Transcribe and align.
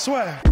Swear. 0.00 0.42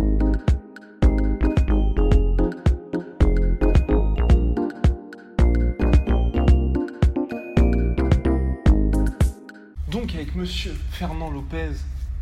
Donc 9.91 10.15
avec 10.15 10.35
monsieur 10.35 10.77
Fernand 10.91 11.31
Lopez, 11.31 11.71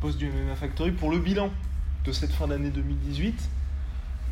boss 0.01 0.16
du 0.16 0.29
MMA 0.29 0.55
Factory, 0.55 0.93
pour 0.93 1.11
le 1.11 1.19
bilan 1.19 1.51
de 2.05 2.12
cette 2.12 2.30
fin 2.30 2.47
d'année 2.47 2.71
2018. 2.71 3.35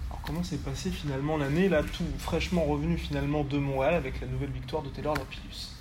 Alors 0.09 0.23
comment 0.23 0.45
s'est 0.45 0.59
passé 0.59 0.93
finalement 0.93 1.37
l'année, 1.37 1.69
là 1.69 1.83
tout 1.83 2.05
fraîchement 2.21 2.63
revenu 2.63 2.97
finalement 2.97 3.43
de 3.43 3.59
Montréal 3.59 3.95
avec 3.95 4.21
la 4.21 4.29
nouvelle 4.29 4.53
victoire 4.53 4.85
de 4.85 4.89
Taylor 4.91 5.15
Lapillus 5.17 5.73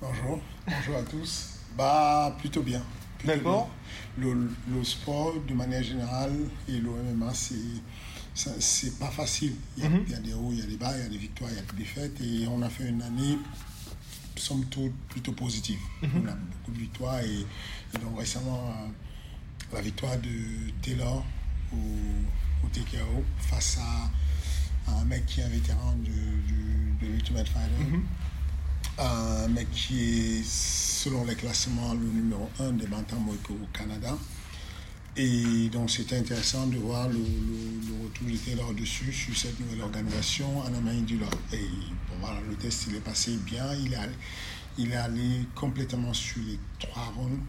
Bonjour, 0.00 0.40
bonjour 0.66 0.96
à 0.96 1.02
tous. 1.02 1.60
Bah 1.76 2.34
plutôt 2.40 2.62
bien. 2.62 2.82
D'accord. 3.24 3.70
Le, 4.18 4.50
le 4.68 4.84
sport 4.84 5.34
de 5.46 5.54
manière 5.54 5.82
générale 5.82 6.32
et 6.68 6.78
le 6.78 6.90
MMA 7.14 7.32
c'est 8.34 8.98
pas 8.98 9.10
facile. 9.10 9.54
Il 9.76 9.82
y, 9.84 9.86
a, 9.86 9.90
Mhm. 9.90 10.02
il 10.06 10.12
y 10.12 10.14
a 10.14 10.18
des 10.18 10.34
hauts, 10.34 10.50
il 10.52 10.58
y 10.58 10.62
a 10.62 10.66
des 10.66 10.76
bas, 10.76 10.92
il 10.96 11.02
y 11.02 11.06
a 11.06 11.08
des 11.08 11.18
victoires, 11.18 11.50
il 11.50 11.56
y 11.56 11.58
a 11.58 11.62
des 11.62 11.76
défaites 11.78 12.20
et 12.20 12.46
on 12.48 12.60
a 12.62 12.68
fait 12.68 12.88
une 12.88 13.02
année 13.02 13.38
somme 14.36 14.64
toute 14.66 14.92
plutôt 15.08 15.32
positive. 15.32 15.78
On 16.02 16.28
a 16.28 16.32
beaucoup 16.34 16.72
de 16.72 16.78
victoires 16.78 17.20
et, 17.20 17.40
et 17.94 17.98
donc 17.98 18.18
récemment 18.18 18.74
la 19.72 19.80
victoire 19.80 20.16
de 20.18 20.70
Taylor 20.82 21.24
au, 21.72 22.66
au 22.66 22.68
TKO 22.68 23.24
face 23.38 23.78
à, 23.80 24.10
à 24.92 25.00
un 25.00 25.04
mec 25.06 25.24
qui 25.26 25.40
est 25.40 25.44
un 25.44 25.48
vétéran 25.48 25.94
de, 26.04 27.06
l'Ultimate 27.06 27.48
Fighter 27.48 27.72
un 28.98 29.48
mec 29.48 29.70
qui 29.70 30.00
est, 30.38 30.44
selon 30.44 31.24
les 31.24 31.34
classements, 31.34 31.92
le 31.94 32.06
numéro 32.06 32.48
1 32.60 32.72
des 32.72 32.86
bantamweight 32.86 33.50
au 33.50 33.66
Canada. 33.72 34.16
Et 35.18 35.68
donc, 35.70 35.90
c'était 35.90 36.18
intéressant 36.18 36.66
de 36.66 36.76
voir 36.76 37.08
le, 37.08 37.14
le- 37.14 37.88
le 37.88 38.04
retour 38.04 38.26
de 38.28 38.36
Taylor 38.36 38.74
dessus, 38.74 39.12
sur 39.12 39.34
cette 39.36 39.58
nouvelle 39.60 39.80
organisation 39.82 40.58
en 40.60 40.74
Amérique 40.74 41.06
du 41.06 41.16
Nord. 41.16 41.30
Et 41.52 41.66
voilà, 42.20 42.40
le 42.48 42.54
test, 42.56 42.86
il 42.88 42.96
est 42.96 43.00
passé 43.00 43.36
bien. 43.44 43.72
Il 43.74 43.92
est 43.92 43.96
allé, 43.96 44.12
il 44.78 44.92
est 44.92 44.96
allé 44.96 45.46
complètement 45.54 46.12
sur 46.12 46.42
les 46.46 46.58
trois 46.78 47.12
rounds. 47.16 47.40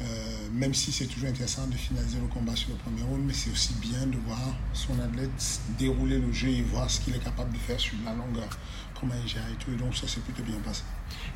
Euh, 0.00 0.04
même 0.52 0.74
si 0.74 0.90
c'est 0.90 1.06
toujours 1.06 1.28
intéressant 1.28 1.66
de 1.66 1.76
finaliser 1.76 2.18
le 2.18 2.26
combat 2.26 2.56
sur 2.56 2.70
le 2.70 2.76
premier 2.76 3.02
round, 3.02 3.22
mais 3.24 3.32
c'est 3.34 3.50
aussi 3.50 3.74
bien 3.74 4.06
de 4.06 4.16
voir 4.26 4.38
son 4.72 4.98
athlète 4.98 5.30
dérouler 5.78 6.18
le 6.18 6.32
jeu 6.32 6.48
et 6.48 6.62
voir 6.62 6.90
ce 6.90 7.00
qu'il 7.00 7.14
est 7.14 7.22
capable 7.22 7.52
de 7.52 7.58
faire 7.58 7.78
sur 7.78 7.94
la 8.04 8.12
longueur, 8.12 8.48
comment 8.98 9.12
il 9.22 9.28
gère 9.28 9.46
et 9.52 9.54
tout. 9.56 9.70
Et 9.70 9.76
donc 9.76 9.94
ça 9.94 10.08
s'est 10.08 10.20
plutôt 10.20 10.42
bien 10.42 10.58
passé. 10.64 10.82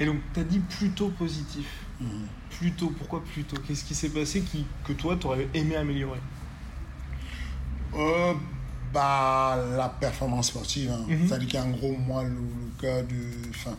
Et 0.01 0.07
donc 0.07 0.17
tu 0.35 0.41
as 0.41 0.45
dit 0.45 0.59
plutôt 0.59 1.11
positif. 1.11 1.67
Mhm. 2.01 2.27
Plutôt, 2.51 2.91
pourquoi 2.91 3.23
plutôt? 3.23 3.57
Qu'est-ce 3.59 3.85
qui 3.85 3.95
s'est 3.95 4.09
passé 4.09 4.41
qui, 4.41 4.65
que 4.85 4.95
toi 4.95 5.17
tu 5.21 5.27
aurais 5.27 5.49
aimé 5.55 5.77
améliorer? 5.77 6.21
Euh, 7.95 8.35
bah, 8.93 9.59
la 9.77 9.89
performance 9.89 10.49
sportive. 10.49 10.91
hein. 10.91 11.05
Mhm. 11.09 11.29
C'est-à-dire 11.29 11.63
qu'en 11.63 11.71
gros, 11.71 11.93
moi, 11.97 12.25
le, 12.25 12.31
le 12.31 12.81
cas 12.81 13.03
de. 13.03 13.51
Enfin, 13.51 13.77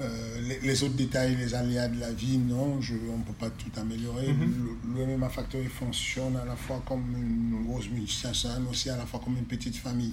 euh, 0.00 0.40
les, 0.42 0.60
les 0.60 0.82
autres 0.82 0.94
détails, 0.94 1.36
les 1.36 1.54
aléas 1.54 1.88
de 1.88 1.98
la 1.98 2.12
vie, 2.12 2.36
non, 2.36 2.80
je, 2.80 2.94
on 3.10 3.18
ne 3.18 3.22
peut 3.22 3.32
pas 3.32 3.50
tout 3.50 3.70
améliorer. 3.80 4.32
Mhm. 4.32 4.76
Le, 4.94 5.06
le 5.06 5.16
MMA 5.16 5.28
Factory 5.28 5.66
fonctionne 5.66 6.36
à 6.36 6.44
la 6.44 6.56
fois 6.56 6.82
comme 6.86 7.14
une 7.16 7.64
grosse 7.66 7.88
multinationale, 7.88 8.62
mais 8.62 8.70
aussi 8.70 8.90
à 8.90 8.96
la 8.96 9.06
fois 9.06 9.20
comme 9.24 9.36
une 9.38 9.46
petite 9.46 9.76
famille 9.76 10.12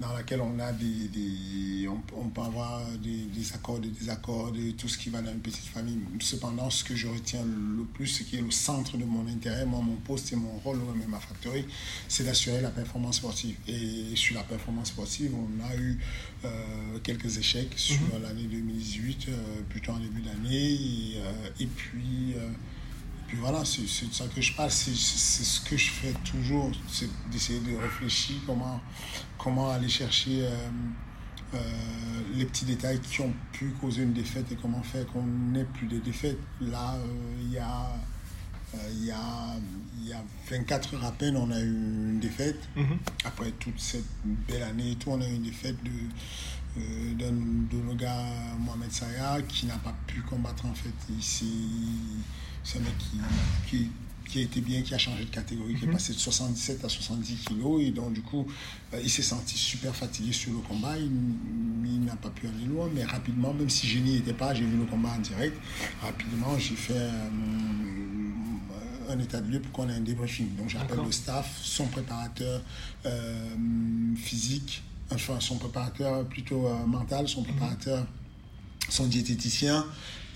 dans 0.00 0.12
laquelle 0.14 0.40
on 0.40 0.58
a 0.58 0.72
des. 0.72 1.08
des 1.08 1.86
on, 1.88 2.00
on 2.16 2.28
peut 2.28 2.40
avoir 2.40 2.80
des, 3.02 3.24
des 3.24 3.52
accords, 3.52 3.78
des 3.78 3.88
désaccords, 3.88 4.50
de 4.50 4.70
tout 4.72 4.88
ce 4.88 4.96
qui 4.96 5.10
va 5.10 5.20
dans 5.20 5.30
une 5.30 5.40
petite 5.40 5.66
famille. 5.66 5.98
Cependant, 6.20 6.70
ce 6.70 6.82
que 6.82 6.96
je 6.96 7.06
retiens 7.06 7.42
le 7.44 7.84
plus, 7.84 8.06
ce 8.06 8.22
qui 8.22 8.36
est 8.36 8.40
le 8.40 8.50
centre 8.50 8.96
de 8.96 9.04
mon 9.04 9.26
intérêt, 9.28 9.66
moi, 9.66 9.80
mon 9.82 9.96
poste 9.96 10.32
et 10.32 10.36
mon 10.36 10.52
rôle 10.64 10.78
au 10.78 10.94
MMA 10.94 11.20
Factory, 11.20 11.66
c'est 12.08 12.24
d'assurer 12.24 12.60
la 12.62 12.70
performance 12.70 13.16
sportive. 13.16 13.56
Et 13.68 14.16
sur 14.16 14.36
la 14.36 14.42
performance 14.42 14.88
sportive, 14.88 15.32
on 15.34 15.64
a 15.70 15.76
eu 15.76 15.98
euh, 16.44 16.98
quelques 17.02 17.36
échecs 17.36 17.74
sur 17.76 18.00
l'année 18.22 18.44
2018, 18.44 19.19
euh, 19.28 19.62
plutôt 19.68 19.92
en 19.92 19.98
début 19.98 20.22
d'année. 20.22 20.72
Et, 20.72 21.14
euh, 21.18 21.50
et 21.60 21.66
puis. 21.66 22.34
euh, 22.36 22.48
puis 23.28 23.38
voilà, 23.38 23.64
c'est 23.64 23.82
de 23.82 24.12
ça 24.12 24.24
que 24.34 24.40
je 24.40 24.52
parle, 24.56 24.72
c'est 24.72 24.92
c'est 24.92 25.44
ce 25.44 25.60
que 25.60 25.76
je 25.76 25.88
fais 25.88 26.12
toujours, 26.28 26.72
c'est 26.88 27.08
d'essayer 27.30 27.60
de 27.60 27.76
réfléchir 27.76 28.34
comment, 28.44 28.80
comment 29.38 29.70
aller 29.70 29.88
chercher 29.88 30.48
les 32.34 32.44
petits 32.44 32.64
détails 32.64 32.98
qui 33.00 33.20
ont 33.20 33.32
pu 33.52 33.70
causer 33.80 34.02
une 34.02 34.12
défaite 34.12 34.50
et 34.50 34.56
comment 34.56 34.82
faire 34.82 35.06
qu'on 35.06 35.22
n'ait 35.22 35.62
plus 35.62 35.86
de 35.86 36.00
défaites. 36.00 36.38
Là, 36.60 36.96
il 37.40 37.52
y 37.52 37.58
a... 37.58 37.86
Il 38.92 39.04
y, 39.04 39.10
a, 39.10 39.56
il 40.00 40.06
y 40.08 40.12
a 40.12 40.22
24 40.48 40.94
heures 40.94 41.04
à 41.04 41.10
peine, 41.10 41.36
on 41.36 41.50
a 41.50 41.58
eu 41.58 41.66
une 41.66 42.20
défaite. 42.20 42.68
Après 43.24 43.50
toute 43.58 43.78
cette 43.80 44.04
belle 44.48 44.62
année 44.62 44.92
et 44.92 44.94
tout, 44.96 45.10
on 45.10 45.20
a 45.20 45.26
eu 45.26 45.34
une 45.34 45.42
défaite 45.42 45.74
de, 45.82 45.90
d'un 46.76 47.32
de 47.32 47.76
nos 47.84 47.94
gars, 47.94 48.24
Mohamed 48.58 48.92
Saya, 48.92 49.42
qui 49.42 49.66
n'a 49.66 49.78
pas 49.78 49.94
pu 50.06 50.20
combattre 50.22 50.66
en 50.66 50.74
fait. 50.74 50.94
C'est 51.20 52.78
un 52.78 52.82
mec 52.82 52.94
qui, 52.98 53.18
qui, 53.68 53.90
qui 54.30 54.38
a 54.38 54.42
été 54.42 54.60
bien, 54.60 54.80
qui 54.82 54.94
a 54.94 54.98
changé 54.98 55.24
de 55.24 55.30
catégorie, 55.30 55.74
qui 55.74 55.84
est 55.84 55.88
passé 55.88 56.12
de 56.12 56.18
77 56.18 56.84
à 56.84 56.88
70 56.88 57.34
kilos. 57.36 57.82
Et 57.82 57.90
donc, 57.90 58.12
du 58.12 58.22
coup, 58.22 58.46
euh, 58.94 59.00
il 59.02 59.10
s'est 59.10 59.22
senti 59.22 59.56
super 59.56 59.94
fatigué 59.94 60.32
sur 60.32 60.52
le 60.52 60.58
combat. 60.58 60.96
Il, 60.96 61.10
il 61.84 62.04
n'a 62.04 62.16
pas 62.16 62.30
pu 62.30 62.46
aller 62.46 62.64
loin, 62.66 62.88
mais 62.94 63.04
rapidement, 63.04 63.52
même 63.52 63.68
si 63.68 63.88
je 63.88 63.98
n'y 63.98 64.16
étais 64.16 64.32
pas, 64.32 64.54
j'ai 64.54 64.64
vu 64.64 64.76
le 64.76 64.84
combat 64.84 65.10
en 65.16 65.20
direct. 65.20 65.56
Rapidement, 66.00 66.56
j'ai 66.58 66.76
fait 66.76 66.94
euh, 66.94 67.28
un 69.08 69.18
état 69.18 69.40
de 69.40 69.50
lieu 69.50 69.60
pour 69.60 69.72
qu'on 69.72 69.88
ait 69.88 69.94
un 69.94 70.00
débriefing. 70.00 70.54
Donc, 70.56 70.68
j'appelle 70.68 71.00
le 71.04 71.12
staff, 71.12 71.60
son 71.62 71.86
préparateur 71.86 72.62
euh, 73.06 73.56
physique, 74.16 74.82
son 75.18 75.56
préparateur 75.56 76.24
plutôt 76.26 76.66
euh, 76.66 76.86
mental, 76.86 77.28
son 77.28 77.42
préparateur 77.42 78.06
son 78.90 79.06
diététicien, 79.06 79.86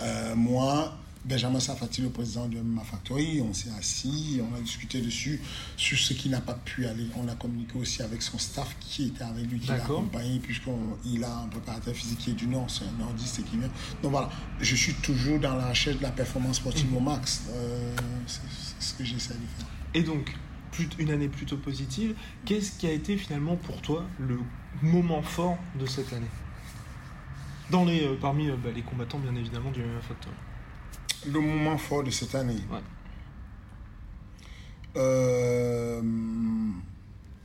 euh, 0.00 0.34
moi, 0.34 0.96
Benjamin 1.24 1.58
Safati, 1.58 2.02
le 2.02 2.10
président 2.10 2.46
de 2.46 2.60
ma 2.60 2.82
factory, 2.82 3.40
on 3.40 3.54
s'est 3.54 3.70
assis, 3.78 4.40
on 4.42 4.54
a 4.54 4.60
discuté 4.60 5.00
dessus, 5.00 5.40
sur 5.76 5.98
ce 5.98 6.12
qui 6.12 6.28
n'a 6.28 6.40
pas 6.40 6.54
pu 6.54 6.86
aller. 6.86 7.06
On 7.16 7.26
a 7.28 7.34
communiqué 7.34 7.78
aussi 7.78 8.02
avec 8.02 8.20
son 8.20 8.38
staff 8.38 8.76
qui 8.78 9.06
était 9.06 9.24
avec 9.24 9.46
lui, 9.50 9.58
qui 9.58 9.68
l'a 9.68 9.76
accompagné, 9.76 10.38
puisqu'il 10.38 11.24
a 11.24 11.38
un 11.38 11.48
préparateur 11.48 11.94
physique 11.94 12.18
qui 12.18 12.30
est 12.30 12.34
du 12.34 12.46
Nord, 12.46 12.66
c'est 12.68 12.84
un 12.84 12.98
nordiste 12.98 13.42
qui 13.44 13.56
vient. 13.56 13.70
Donc 14.02 14.12
voilà, 14.12 14.28
je 14.60 14.74
suis 14.74 14.94
toujours 14.94 15.38
dans 15.38 15.56
la 15.56 15.70
recherche 15.70 15.96
de 15.96 16.02
la 16.02 16.10
performance 16.10 16.56
sportive 16.56 16.94
au 16.94 17.00
max. 17.00 17.44
Euh, 17.50 17.94
c'est 18.26 18.40
c'est 18.50 18.88
ce 18.88 18.94
que 18.94 19.04
j'essaie 19.04 19.34
de 19.34 19.46
faire. 19.56 19.66
Et 19.94 20.02
donc, 20.02 20.34
plus- 20.74 20.88
une 20.98 21.10
année 21.10 21.28
plutôt 21.28 21.56
positive. 21.56 22.14
Qu'est-ce 22.44 22.78
qui 22.78 22.86
a 22.86 22.92
été 22.92 23.16
finalement 23.16 23.56
pour 23.56 23.80
toi 23.82 24.04
le 24.18 24.38
moment 24.82 25.22
fort 25.22 25.56
de 25.78 25.86
cette 25.86 26.12
année? 26.12 26.30
Dans 27.70 27.84
les, 27.84 28.04
euh, 28.04 28.16
Parmi 28.20 28.48
euh, 28.50 28.56
bah, 28.62 28.70
les 28.74 28.82
combattants, 28.82 29.18
bien 29.18 29.34
évidemment, 29.34 29.70
du 29.70 29.80
MMA 29.80 30.00
Factory. 30.02 30.34
Le 31.32 31.40
moment 31.40 31.78
fort 31.78 32.02
de 32.04 32.10
cette 32.10 32.34
année. 32.34 32.58
Ouais. 32.70 32.80
Euh, 34.96 36.00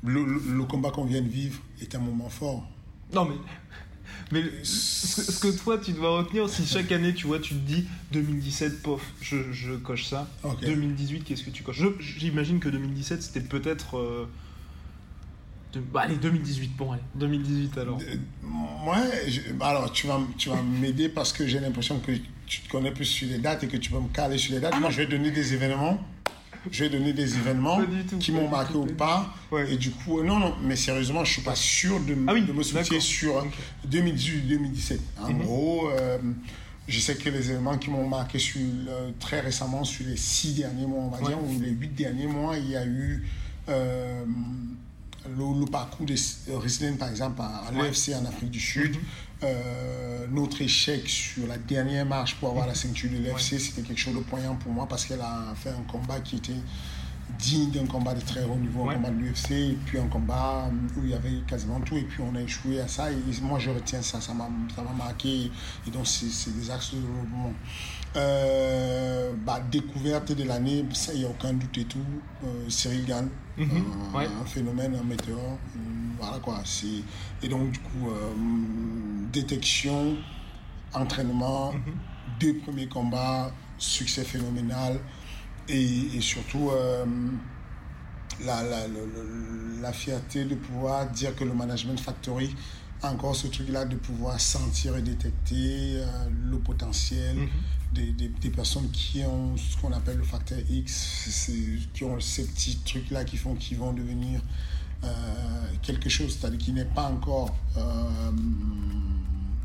le- 0.04 0.24
le 0.56 0.64
combat 0.66 0.92
qu'on 0.92 1.06
vient 1.06 1.22
de 1.22 1.28
vivre 1.30 1.60
est 1.82 1.96
un 1.96 2.00
moment 2.00 2.30
fort. 2.30 2.68
Non, 3.14 3.26
mais. 3.26 3.36
Mais 4.32 4.44
ce 4.64 5.40
que, 5.40 5.48
toi 5.58 5.78
tu 5.80 5.92
dois 5.94 6.20
retenir, 6.20 6.48
si 6.50 6.66
chaque 6.68 6.92
année 6.92 7.14
tu 7.16 7.26
vois, 7.28 7.40
tu 7.40 7.56
te 7.56 7.60
dis 7.60 7.86
2017, 8.12 8.82
pof, 8.84 9.02
je, 9.22 9.52
je 9.52 9.74
coche 9.74 10.06
ça. 10.06 10.28
Ok. 10.44 10.62
2018, 10.62 11.24
qu'est-ce 11.24 11.44
que 11.44 11.50
tu 11.50 11.64
coches? 11.64 11.82
J'imagine 12.00 12.60
que 12.60 12.70
2017 12.70 13.22
c'était 13.24 13.42
peut-être. 13.42 13.98
euh, 13.98 14.26
de- 15.74 15.80
bah, 15.80 16.02
allez, 16.02 16.16
2018, 16.16 16.76
bon, 16.78 16.92
allez, 16.92 17.02
2018 17.16 17.78
alors. 17.78 18.00
Euh, 18.02 18.16
Ouais, 18.88 19.30
je- 19.30 19.52
bah 19.54 19.68
alors 19.68 19.92
tu 19.92 20.08
vas, 20.08 20.20
tu 20.38 20.50
vas 20.50 20.62
m'aider 20.62 21.10
parce 21.10 21.34
que 21.34 21.46
j'ai 21.46 21.60
l'impression 21.60 22.00
que 22.00 22.12
tu 22.48 22.62
te 22.62 22.70
connais 22.70 22.92
plus 22.92 23.06
sur 23.06 23.28
les 23.28 23.38
dates 23.38 23.64
et 23.64 23.68
que 23.68 23.78
tu 23.78 23.92
peux 23.92 24.00
me 24.00 24.08
caler 24.08 24.38
sur 24.38 24.54
les 24.54 24.60
dates. 24.62 24.80
Moi, 24.80 24.90
je 24.90 24.98
vais 24.98 25.06
donner 25.08 25.32
des 25.32 25.54
événements. 25.54 26.00
Je 26.72 26.84
vais 26.84 26.90
donner 26.90 27.14
des 27.14 27.36
événements 27.36 27.80
tout, 28.10 28.18
qui 28.18 28.32
m'ont 28.32 28.50
marqué 28.50 28.76
ou 28.76 28.86
pas. 28.86 29.34
Ouais. 29.52 29.74
Et 29.74 29.78
du 29.78 29.92
coup, 29.92 30.22
non, 30.24 30.40
non, 30.40 30.56
mais 30.62 30.76
sérieusement, 30.76 31.24
je 31.24 31.34
suis 31.34 31.42
pas 31.42 31.56
sûr 31.56 32.00
de, 32.02 32.16
Ah 32.28 32.34
oui, 32.34 32.42
de 32.44 32.52
me 32.54 32.64
soucier 32.64 33.00
sur 33.00 33.36
Ok. 33.38 33.54
2018-2017. 33.90 35.00
En 35.22 35.30
Mhm. 35.34 35.42
gros, 35.44 35.90
euh, 35.90 36.18
je 36.88 37.00
sais 37.00 37.16
que 37.16 37.30
les 37.30 37.52
éléments 37.52 37.78
qui 37.78 37.90
m'ont 37.90 38.08
marqué 38.08 38.40
sur 38.40 38.60
très 39.20 39.40
récemment, 39.42 39.84
sur 39.84 40.06
les 40.06 40.18
six 40.18 40.54
derniers 40.54 40.86
mois, 40.86 41.04
on 41.04 41.10
va 41.10 41.20
dire, 41.28 41.38
ou 41.42 41.60
les 41.62 41.70
huit 41.72 41.94
derniers 41.96 42.28
mois, 42.28 42.58
il 42.58 42.70
y 42.70 42.76
a 42.76 42.86
eu 42.86 43.26
euh, 43.70 44.24
le, 45.28 45.66
parcours 45.66 46.06
de 46.06 46.16
Riesling, 46.54 46.98
par 46.98 47.10
exemple, 47.10 47.42
à, 47.42 47.72
l'UFC 47.72 48.14
en 48.16 48.26
Afrique 48.26 48.52
du 48.52 48.60
Sud. 48.60 48.96
Mhm. 48.96 49.02
Euh, 49.42 50.28
notre 50.30 50.62
échec 50.62 51.08
sur 51.08 51.48
la 51.48 51.58
dernière 51.58 52.06
marche 52.06 52.36
pour 52.36 52.50
avoir 52.50 52.68
la 52.68 52.76
ceinture 52.76 53.10
de 53.10 53.18
l'UFC, 53.18 53.58
c'était 53.58 53.84
quelque 53.84 54.00
chose 54.00 54.16
de 54.16 54.20
poignant 54.20 54.56
pour 54.56 54.74
moi 54.74 54.86
parce 54.86 55.06
qu'elle 55.06 55.22
a 55.22 55.54
fait 55.56 55.70
un 55.70 55.84
combat 55.90 56.20
qui 56.20 56.36
était 56.36 56.52
digne 57.38 57.72
d'un 57.72 57.86
combat 57.86 58.14
de 58.14 58.22
très 58.22 58.44
haut 58.44 58.56
niveau, 58.56 58.90
un 58.90 58.96
combat 58.96 59.10
de 59.10 59.18
l'UFC, 59.18 59.52
et 59.52 59.78
puis 59.86 60.00
un 60.00 60.08
combat 60.08 60.70
où 60.98 61.02
il 61.04 61.10
y 61.10 61.14
avait 61.14 61.42
quasiment 61.48 61.80
tout, 61.82 61.98
et 61.98 62.04
puis 62.04 62.22
on 62.22 62.36
a 62.36 62.42
échoué 62.42 62.80
à 62.80 62.88
ça, 62.88 63.12
et 63.12 63.16
moi 63.42 63.60
je 63.60 63.70
retiens 63.70 64.02
ça, 64.02 64.20
ça 64.20 64.34
m'a 64.34 64.50
marqué, 64.98 65.52
et 65.88 65.92
donc 65.92 66.08
c'est 66.08 66.56
des 66.56 66.72
axes 66.72 66.94
de 66.94 67.00
développement. 67.00 67.54
Euh, 68.16 69.34
bah, 69.46 69.62
découverte 69.72 70.32
de 70.32 70.44
l'année, 70.44 70.84
ça, 70.94 71.14
il 71.14 71.20
n'y 71.20 71.26
a 71.26 71.30
aucun 71.30 71.54
doute 71.54 71.78
et 71.78 71.86
tout, 71.86 72.00
euh, 72.44 72.68
Cyril 72.68 73.06
Gann, 73.06 73.30
mhm. 73.58 73.84
un, 74.16 74.46
phénomène, 74.46 74.96
un 74.96 75.04
météore, 75.04 75.40
euh, 75.76 75.80
voilà 76.20 76.40
quoi, 76.40 76.64
et 77.44 77.48
donc 77.48 77.72
du 77.72 77.80
coup, 77.80 78.10
détection, 79.32 80.18
entraînement, 80.94 81.74
mhm. 81.74 81.82
deux 82.40 82.58
premiers 82.58 82.88
combats, 82.88 83.52
succès 83.78 84.24
phénoménal, 84.24 85.00
et, 85.70 86.22
surtout 86.22 86.70
euh, 86.72 87.06
la, 88.44 88.64
la, 88.64 88.80
la, 89.82 89.94
fierté 89.94 90.46
de 90.46 90.56
pouvoir 90.56 91.10
dire 91.10 91.36
que 91.36 91.44
le 91.44 91.54
Management 91.54 92.00
Factory 92.00 92.56
a 93.02 93.12
encore 93.12 93.36
ce 93.36 93.48
truc-là 93.48 93.86
de 93.86 93.96
pouvoir 93.96 94.40
sentir 94.40 94.98
et 94.98 95.02
détecter 95.02 95.98
euh, 95.98 96.06
le 96.50 96.58
potentiel 96.58 97.36
mhm. 97.36 97.50
des, 97.94 98.12
des, 98.28 98.50
personnes 98.50 98.90
qui 98.92 99.24
ont 99.24 99.56
ce 99.58 99.78
qu'on 99.78 99.94
appelle 99.94 100.18
le 100.18 100.24
facteur 100.24 100.60
X, 100.70 101.52
qui 101.94 102.04
ont 102.04 102.20
ces 102.20 102.46
petits 102.46 102.80
trucs-là 102.86 103.24
qui 103.24 103.38
font 103.38 103.56
qu'ils 103.56 103.78
vont 103.78 103.94
devenir 103.94 104.42
euh, 105.04 105.08
quelque 105.82 106.10
chose, 106.10 106.38
c'est-à-dire 106.38 106.60
qui 106.60 106.74
n'est 106.74 106.86
pas 106.86 107.04
encore 107.04 107.56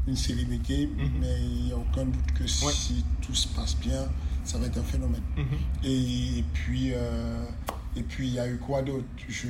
une 0.06 0.16
célébrité, 0.16 0.86
mhm. 0.86 1.10
mais 1.20 1.40
il 1.40 1.64
n'y 1.64 1.72
a 1.72 1.76
aucun 1.76 2.04
doute 2.04 2.32
que 2.38 2.46
si 2.46 3.04
tout 3.22 3.34
se 3.34 3.48
passe 3.48 3.76
bien, 3.76 4.06
ça 4.44 4.58
va 4.58 4.66
être 4.66 4.78
un 4.78 4.82
phénomène. 4.82 5.22
Mhm. 5.36 5.44
et, 5.84 6.44
puis, 6.52 6.92
euh, 6.92 7.44
et 7.96 8.02
puis, 8.02 8.28
il 8.28 8.34
y 8.34 8.38
a 8.38 8.48
eu 8.48 8.58
quoi 8.58 8.82
d'autre? 8.82 9.06
Je, 9.28 9.48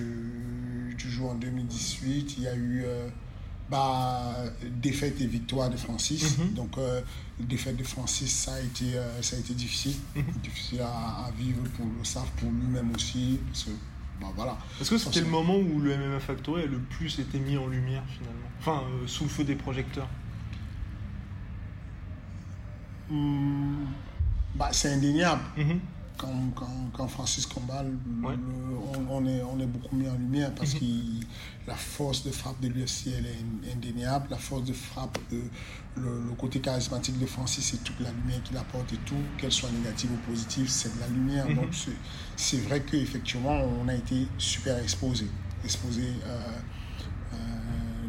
Toujours 0.98 1.30
en 1.30 1.34
2018, 1.34 2.36
il 2.38 2.44
y 2.44 2.46
a 2.46 2.54
eu 2.54 2.82
euh, 2.84 3.08
bah, 3.68 4.32
défaite 4.80 5.20
et 5.20 5.26
victoire 5.26 5.68
de 5.68 5.76
Francis. 5.76 6.38
Mhm. 6.38 6.54
Donc, 6.54 6.78
euh, 6.78 7.02
défaite 7.38 7.76
de 7.76 7.82
Francis, 7.82 8.32
ça 8.32 8.54
a 8.54 8.60
été, 8.60 8.92
ça 9.20 9.36
a 9.36 9.38
été 9.40 9.54
difficile. 9.54 9.96
Mhm. 10.14 10.24
Difficile 10.42 10.80
à, 10.82 11.30
vivre 11.36 11.62
pour 11.76 11.86
le 11.86 12.04
staff, 12.04 12.30
pour 12.36 12.50
lui-même 12.50 12.92
aussi. 12.94 13.40
Parce 13.48 13.64
que, 13.64 13.70
bah, 14.20 14.28
voilà. 14.36 14.56
Est-ce 14.80 14.90
que 14.90 14.98
c'était 14.98 15.20
le 15.20 15.26
moment 15.26 15.56
où 15.58 15.80
le 15.80 15.96
MMA 15.96 16.20
Factory 16.20 16.62
a 16.62 16.66
le 16.66 16.78
plus 16.78 17.18
été 17.18 17.38
mis 17.38 17.56
en 17.56 17.66
lumière 17.66 18.04
finalement? 18.06 18.48
Enfin, 18.60 18.84
sous 19.06 19.24
le 19.24 19.30
feu 19.30 19.44
des 19.44 19.56
projecteurs? 19.56 20.08
Bah, 24.54 24.68
c'est 24.72 24.92
indéniable. 24.92 25.42
Mhm. 25.56 25.80
quand, 26.16 26.32
quand, 26.54 26.90
quand, 26.92 27.08
Francis 27.08 27.46
combat, 27.46 27.84
on, 29.10 29.26
est, 29.26 29.42
on 29.42 29.60
est 29.60 29.66
beaucoup 29.66 29.96
mis 29.96 30.08
en 30.08 30.14
lumière 30.14 30.54
parce 30.54 30.74
mhm. 30.74 30.80
que 30.80 30.86
la 31.66 31.74
force 31.74 32.24
de 32.24 32.30
frappe 32.30 32.60
de 32.60 32.68
l'UFC, 32.68 33.08
elle 33.18 33.26
est 33.26 33.72
indéniable. 33.72 34.28
La 34.30 34.36
force 34.36 34.64
de 34.64 34.72
frappe, 34.72 35.18
de, 35.32 35.42
le, 35.96 36.34
côté 36.38 36.60
charismatique 36.60 37.18
de 37.18 37.26
Francis, 37.26 37.64
c'est 37.64 37.82
toute 37.82 37.98
la 38.00 38.10
lumière 38.10 38.42
qu'il 38.42 38.56
apporte 38.56 38.92
et 38.92 38.98
tout, 38.98 39.16
qu'elle 39.38 39.52
soit 39.52 39.70
négative 39.70 40.12
ou 40.12 40.30
positive, 40.30 40.68
c'est 40.68 40.94
de 40.94 41.00
la 41.00 41.08
lumière. 41.08 41.48
Mhm. 41.48 41.56
Donc, 41.56 41.74
c'est 42.36 42.60
vrai 42.62 42.82
qu'effectivement, 42.82 43.60
on 43.82 43.88
a 43.88 43.94
été 43.94 44.26
super 44.38 44.78
exposé. 44.78 45.26
Exposé. 45.64 46.02
Euh, 46.26 46.38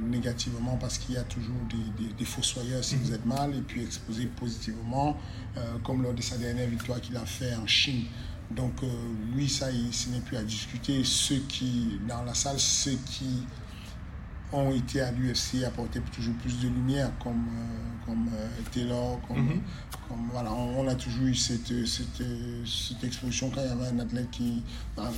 négativement 0.09 0.77
parce 0.77 0.97
qu'il 0.97 1.15
y 1.15 1.17
a 1.17 1.23
toujours 1.23 1.55
des, 1.69 2.13
des, 2.13 2.25
fossoyeurs 2.25 2.83
si 2.83 2.95
vous 2.95 3.13
êtes 3.13 3.25
mal 3.25 3.55
et 3.55 3.61
puis 3.61 3.83
exposé 3.83 4.25
positivement 4.25 5.17
euh, 5.57 5.77
comme 5.83 6.03
lors 6.03 6.13
de 6.13 6.21
sa 6.21 6.37
dernière 6.37 6.67
victoire 6.67 7.01
qu'il 7.01 7.15
a 7.17 7.25
fait 7.25 7.55
en 7.55 7.67
Chine. 7.67 8.05
Donc 8.51 8.83
euh, 8.83 8.87
lui, 9.33 9.49
ça, 9.49 9.67
ce 9.91 10.09
n'est 10.09 10.19
plus 10.19 10.37
à 10.37 10.43
discuter. 10.43 11.03
Ceux 11.03 11.39
qui, 11.47 11.99
dans 12.07 12.23
la 12.23 12.33
salle, 12.33 12.59
ceux 12.59 12.97
qui 13.05 13.43
ont 14.51 14.71
été 14.71 15.01
à 15.01 15.11
l'UFC 15.11 15.63
apporter 15.65 15.99
toujours 16.13 16.35
plus 16.35 16.59
de 16.59 16.67
lumière, 16.67 17.11
comme, 17.19 17.47
euh, 17.47 18.05
comme 18.05 18.29
Taylor, 18.71 19.19
comme, 19.27 19.43
mhm. 19.43 19.61
comme, 20.07 20.29
voilà, 20.31 20.53
on, 20.53 20.87
a 20.87 20.95
toujours 20.95 21.25
eu 21.25 21.35
cette, 21.35 21.85
cette, 21.85 22.23
cette, 22.65 23.03
exposition 23.03 23.49
quand 23.49 23.61
il 23.61 23.67
y 23.67 23.71
avait 23.71 23.87
un 23.87 23.99
athlète 23.99 24.29
qui, 24.31 24.63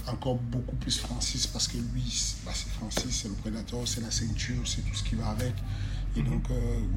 encore 0.08 0.36
beaucoup 0.36 0.76
plus 0.78 1.00
Francis, 1.00 1.48
parce 1.48 1.68
que 1.68 1.78
lui, 1.78 2.36
bah, 2.46 2.52
c'est 2.54 2.70
Francis, 2.70 3.22
c'est 3.22 3.28
le 3.28 3.36
prédateur, 3.36 3.82
c'est 3.86 4.02
la 4.02 4.12
ceinture, 4.12 4.62
c'est 4.66 4.82
tout 4.82 4.96
ce 4.96 5.04
qui 5.04 5.16
va 5.16 5.28
avec. 5.30 5.54
Et 6.16 6.22
mhm. 6.22 6.30
donc, 6.30 6.44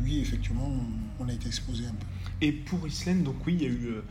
oui, 0.02 0.20
effectivement, 0.20 0.70
on, 1.18 1.28
a 1.28 1.32
été 1.32 1.48
exposé 1.48 1.84
un 1.86 1.90
peu. 1.90 2.06
Et 2.40 2.52
pour 2.52 2.86
Island, 2.86 3.24
donc 3.24 3.36
oui, 3.46 3.56
il 3.60 3.62
y 3.62 3.66
a 3.66 3.68
eu 3.68 4.02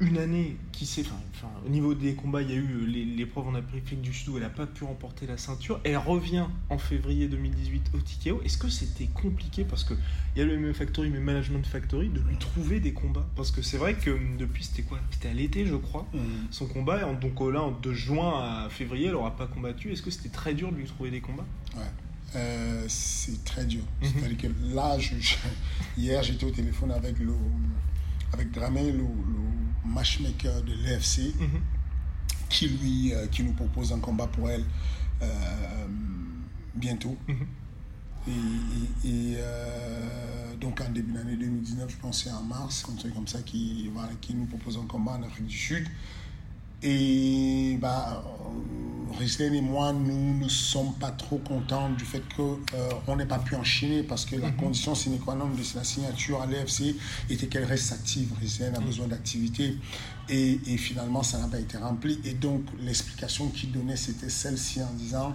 une 0.00 0.18
année 0.18 0.56
qui 0.72 0.86
s'est. 0.86 1.04
Enfin, 1.34 1.48
au 1.66 1.68
niveau 1.68 1.94
des 1.94 2.14
combats, 2.14 2.42
il 2.42 2.50
y 2.50 2.52
a 2.52 2.56
eu 2.56 2.86
l'épreuve 2.86 3.48
en 3.48 3.54
Afrique 3.54 4.00
du 4.00 4.12
Sud 4.12 4.28
où 4.28 4.36
elle 4.36 4.42
n'a 4.42 4.48
pas 4.48 4.66
pu 4.66 4.84
remporter 4.84 5.26
la 5.26 5.36
ceinture. 5.36 5.80
Elle 5.84 5.96
revient 5.96 6.46
en 6.70 6.78
février 6.78 7.28
2018 7.28 7.92
au 7.94 7.98
TKO. 7.98 8.42
Est-ce 8.44 8.58
que 8.58 8.68
c'était 8.68 9.06
compliqué 9.06 9.64
parce 9.64 9.84
qu'il 9.84 9.96
y 10.36 10.40
a 10.40 10.44
le 10.44 10.56
même 10.58 10.74
Factory, 10.74 11.10
mais 11.10 11.20
Management 11.20 11.66
Factory, 11.66 12.08
de 12.08 12.20
lui 12.20 12.36
trouver 12.36 12.80
des 12.80 12.92
combats? 12.92 13.26
Parce 13.34 13.50
que 13.50 13.62
c'est 13.62 13.78
vrai 13.78 13.94
que 13.94 14.16
depuis, 14.38 14.64
c'était 14.64 14.82
quoi? 14.82 14.98
C'était 15.10 15.28
à 15.28 15.34
l'été, 15.34 15.66
je 15.66 15.76
crois, 15.76 16.06
mm. 16.14 16.18
son 16.50 16.66
combat. 16.66 17.12
Donc 17.14 17.40
là, 17.52 17.72
de 17.82 17.92
juin 17.92 18.64
à 18.64 18.68
février, 18.70 19.06
elle 19.06 19.12
n'aura 19.12 19.36
pas 19.36 19.46
combattu. 19.46 19.92
Est-ce 19.92 20.02
que 20.02 20.10
c'était 20.10 20.28
très 20.28 20.54
dur 20.54 20.70
de 20.70 20.76
lui 20.76 20.84
trouver 20.84 21.10
des 21.10 21.20
combats? 21.20 21.46
Ouais. 21.76 21.82
Euh, 22.36 22.84
c'est 22.88 23.42
très 23.44 23.64
dur. 23.64 23.82
Mm-hmm. 24.02 24.06
C'est-à-dire 24.14 24.36
que 24.38 24.74
là, 24.74 24.96
hier, 25.96 26.22
j'étais 26.22 26.44
au 26.44 26.50
téléphone 26.50 26.92
avec 26.92 27.18
le 27.18 27.34
avec 28.32 28.50
Dramé, 28.50 28.92
le, 28.92 29.04
matchmaker 29.84 30.62
de 30.62 30.72
l'EFC, 30.72 31.34
mhm. 31.38 31.60
qui, 32.48 32.68
lui, 32.68 33.14
euh, 33.14 33.26
qui 33.26 33.42
nous 33.42 33.52
propose 33.52 33.92
un 33.92 34.00
combat 34.00 34.26
pour 34.26 34.50
elle 34.50 34.64
euh, 35.22 35.86
bientôt. 36.74 37.16
Mhm. 37.26 37.46
Et, 39.04 39.36
euh, 39.38 40.56
donc 40.60 40.80
en 40.80 40.90
début 40.90 41.12
d'année 41.12 41.36
2019, 41.36 41.90
je 41.90 41.96
pensais 41.96 42.30
en 42.30 42.42
mars, 42.42 42.84
un 42.92 42.96
truc 42.96 43.14
comme 43.14 43.28
ça, 43.28 43.40
qui, 43.42 43.88
voilà, 43.92 44.12
qui 44.20 44.34
nous 44.34 44.44
propose 44.46 44.76
un 44.76 44.86
combat 44.86 45.12
en 45.12 45.22
Afrique 45.22 45.46
du 45.46 45.56
Sud. 45.56 45.86
Et 46.82 47.76
bah, 47.80 48.22
Riesling 49.18 49.54
et 49.54 49.60
moi, 49.60 49.92
nous 49.92 50.38
ne 50.38 50.48
sommes 50.48 50.94
pas 50.94 51.10
trop 51.10 51.38
contents 51.38 51.90
du 51.90 52.04
fait 52.04 52.22
qu'on 52.36 52.58
euh, 52.74 53.16
n'ait 53.16 53.26
pas 53.26 53.38
pu 53.38 53.56
enchaîner 53.56 54.02
parce 54.04 54.24
que 54.24 54.36
la 54.36 54.48
mhm. 54.48 54.56
condition 54.56 54.94
sine 54.94 55.18
qua 55.18 55.34
non 55.34 55.48
de 55.48 55.60
la 55.74 55.84
signature 55.84 56.40
à 56.40 56.46
l'EFC 56.46 56.94
était 57.28 57.48
qu'elle 57.48 57.64
reste 57.64 57.92
active. 57.92 58.32
Riesling 58.40 58.74
a 58.74 58.80
mhm. 58.80 58.86
besoin 58.86 59.08
d'activité 59.08 59.76
et, 60.28 60.60
et, 60.66 60.76
finalement, 60.76 61.22
ça 61.22 61.38
n'a 61.38 61.48
pas 61.48 61.58
été 61.58 61.78
rempli. 61.78 62.20
Et 62.24 62.34
donc, 62.34 62.62
l'explication 62.80 63.48
qu'il 63.48 63.72
donnait, 63.72 63.96
c'était 63.96 64.30
celle-ci 64.30 64.82
en 64.82 64.92
disant 64.92 65.34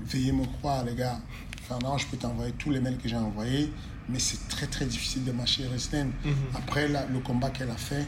Veuillez 0.00 0.32
me 0.32 0.44
croire, 0.44 0.84
les 0.84 0.94
gars. 0.94 1.20
Fernand, 1.66 1.96
je 1.98 2.06
peux 2.06 2.16
t'envoyer 2.16 2.52
tous 2.52 2.70
les 2.70 2.80
mails 2.80 2.98
que 2.98 3.08
j'ai 3.08 3.16
envoyés, 3.16 3.72
mais 4.08 4.18
c'est 4.18 4.48
très 4.48 4.66
très 4.66 4.84
difficile 4.84 5.24
de 5.24 5.32
marcher 5.32 5.66
Riesling. 5.66 6.12
Mhm. 6.24 6.34
Après 6.54 6.88
le 6.88 7.18
combat 7.20 7.50
qu'elle 7.50 7.70
a 7.70 7.76
fait, 7.76 8.06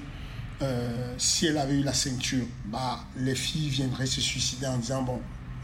euh, 0.62 1.14
si 1.18 1.46
elle 1.46 1.58
avait 1.58 1.74
eu 1.74 1.82
la 1.82 1.92
ceinture, 1.92 2.44
bah, 2.66 3.00
les 3.16 3.34
filles 3.34 3.68
viendraient 3.68 4.06
se 4.06 4.20
suicider 4.20 4.66
en 4.66 4.78
disant 4.78 5.02
bon, 5.02 5.20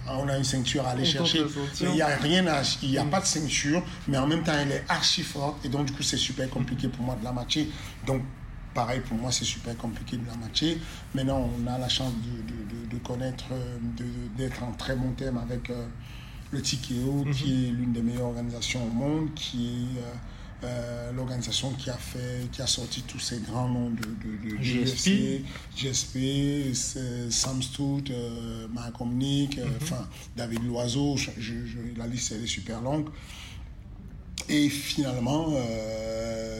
on 0.09 0.28
a 0.28 0.37
une 0.37 0.44
ceinture 0.44 0.87
à 0.87 0.90
aller 0.90 1.04
chercher. 1.04 1.44
Il 1.80 1.90
n'y 1.90 2.02
a 2.02 2.09
rien, 2.16 2.44
il 2.82 2.90
n'y 2.90 2.99
a 2.99 3.04
mm. 3.04 3.11
pas 3.11 3.20
de 3.20 3.26
ceinture, 3.26 3.82
mais 4.09 4.18
en 4.18 4.26
même 4.26 4.42
temps, 4.42 4.52
elle 4.59 4.73
est 4.73 4.85
archi 4.88 5.23
forte 5.23 5.64
et 5.64 5.68
donc 5.68 5.87
du 5.87 5.92
coup, 5.92 6.02
c'est 6.02 6.16
super 6.16 6.49
compliqué 6.50 6.88
pour 6.88 7.04
moi 7.04 7.16
de 7.16 7.25
la 7.25 7.32
matcher. 7.32 7.68
Donc, 8.06 8.23
pareil, 8.75 9.00
pour 9.00 9.16
moi, 9.16 9.30
c'est 9.30 9.44
super 9.44 9.76
compliqué 9.76 10.16
de 10.16 10.26
la 10.26 10.37
matcher. 10.37 10.78
Maintenant, 11.14 11.49
on 11.59 11.66
a 11.66 11.78
la 11.78 11.88
chance 11.88 12.12
de, 12.12 12.97
de, 12.97 12.99
connaître, 13.02 13.47
d'être 14.37 14.62
en 14.62 14.73
très 14.73 14.97
bon 14.97 15.12
terme 15.12 15.38
avec 15.38 15.70
euh, 15.70 15.87
le 16.50 16.61
TKO, 16.61 17.25
mm-hmm. 17.25 17.30
qui 17.30 17.66
est 17.66 17.70
l'une 17.70 17.92
des 17.92 18.02
meilleures 18.02 18.26
organisations 18.26 18.85
au 18.85 18.90
monde, 18.90 19.35
qui 19.35 19.66
est. 19.66 20.00
Euh, 20.00 20.14
euh, 20.62 21.12
l'organisation 21.12 21.71
qui 21.73 21.88
a 21.88 21.97
fait, 21.97 22.50
qui 22.52 22.61
a 22.61 22.67
sorti 22.67 23.02
tous 23.02 23.19
ces 23.19 23.38
grands 23.38 23.69
noms 23.69 23.90
de, 23.90 24.02
de, 24.02 24.57
de 24.57 24.62
GSP, 24.62 25.43
GSP, 25.75 26.75
Sam 27.31 27.62
Stout, 27.62 28.05
euh, 28.11 28.67
euh, 28.67 28.69
mhm. 28.69 29.71
enfin 29.81 30.07
David 30.37 30.62
Loiseau, 30.64 31.17
je, 31.17 31.55
la 31.97 32.07
liste 32.07 32.33
elle 32.33 32.45
est 32.45 32.47
super 32.47 32.83
longue. 32.83 33.09
Et 34.49 34.69
finalement, 34.69 35.55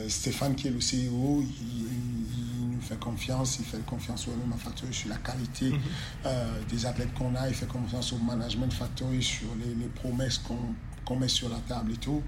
Stéphane 0.07 0.55
qui 0.55 0.67
est 0.67 0.71
le 0.71 0.79
CEO, 0.79 1.43
il, 1.43 2.67
nous 2.71 2.81
fait 2.81 2.99
confiance, 2.99 3.57
il 3.59 3.65
fait 3.65 3.85
confiance 3.85 4.27
au 4.27 4.31
Management 4.31 4.57
Factory 4.57 4.93
sur 4.93 5.09
la 5.09 5.17
qualité 5.17 5.71
mhm. 5.71 5.79
des 6.69 6.85
athlètes 6.85 7.13
qu'on 7.13 7.35
a, 7.35 7.49
il 7.49 7.53
fait 7.53 7.67
confiance 7.67 8.13
au 8.13 8.17
Management 8.17 8.71
Factory 8.71 9.21
sur 9.21 9.47
les, 9.59 9.75
les 9.75 9.89
promesses 9.89 10.37
qu'on 10.37 10.73
qu'on 11.11 11.19
met 11.19 11.27
sur 11.27 11.49
la 11.49 11.57
table 11.67 11.91
et 11.93 11.97
tout, 11.97 12.21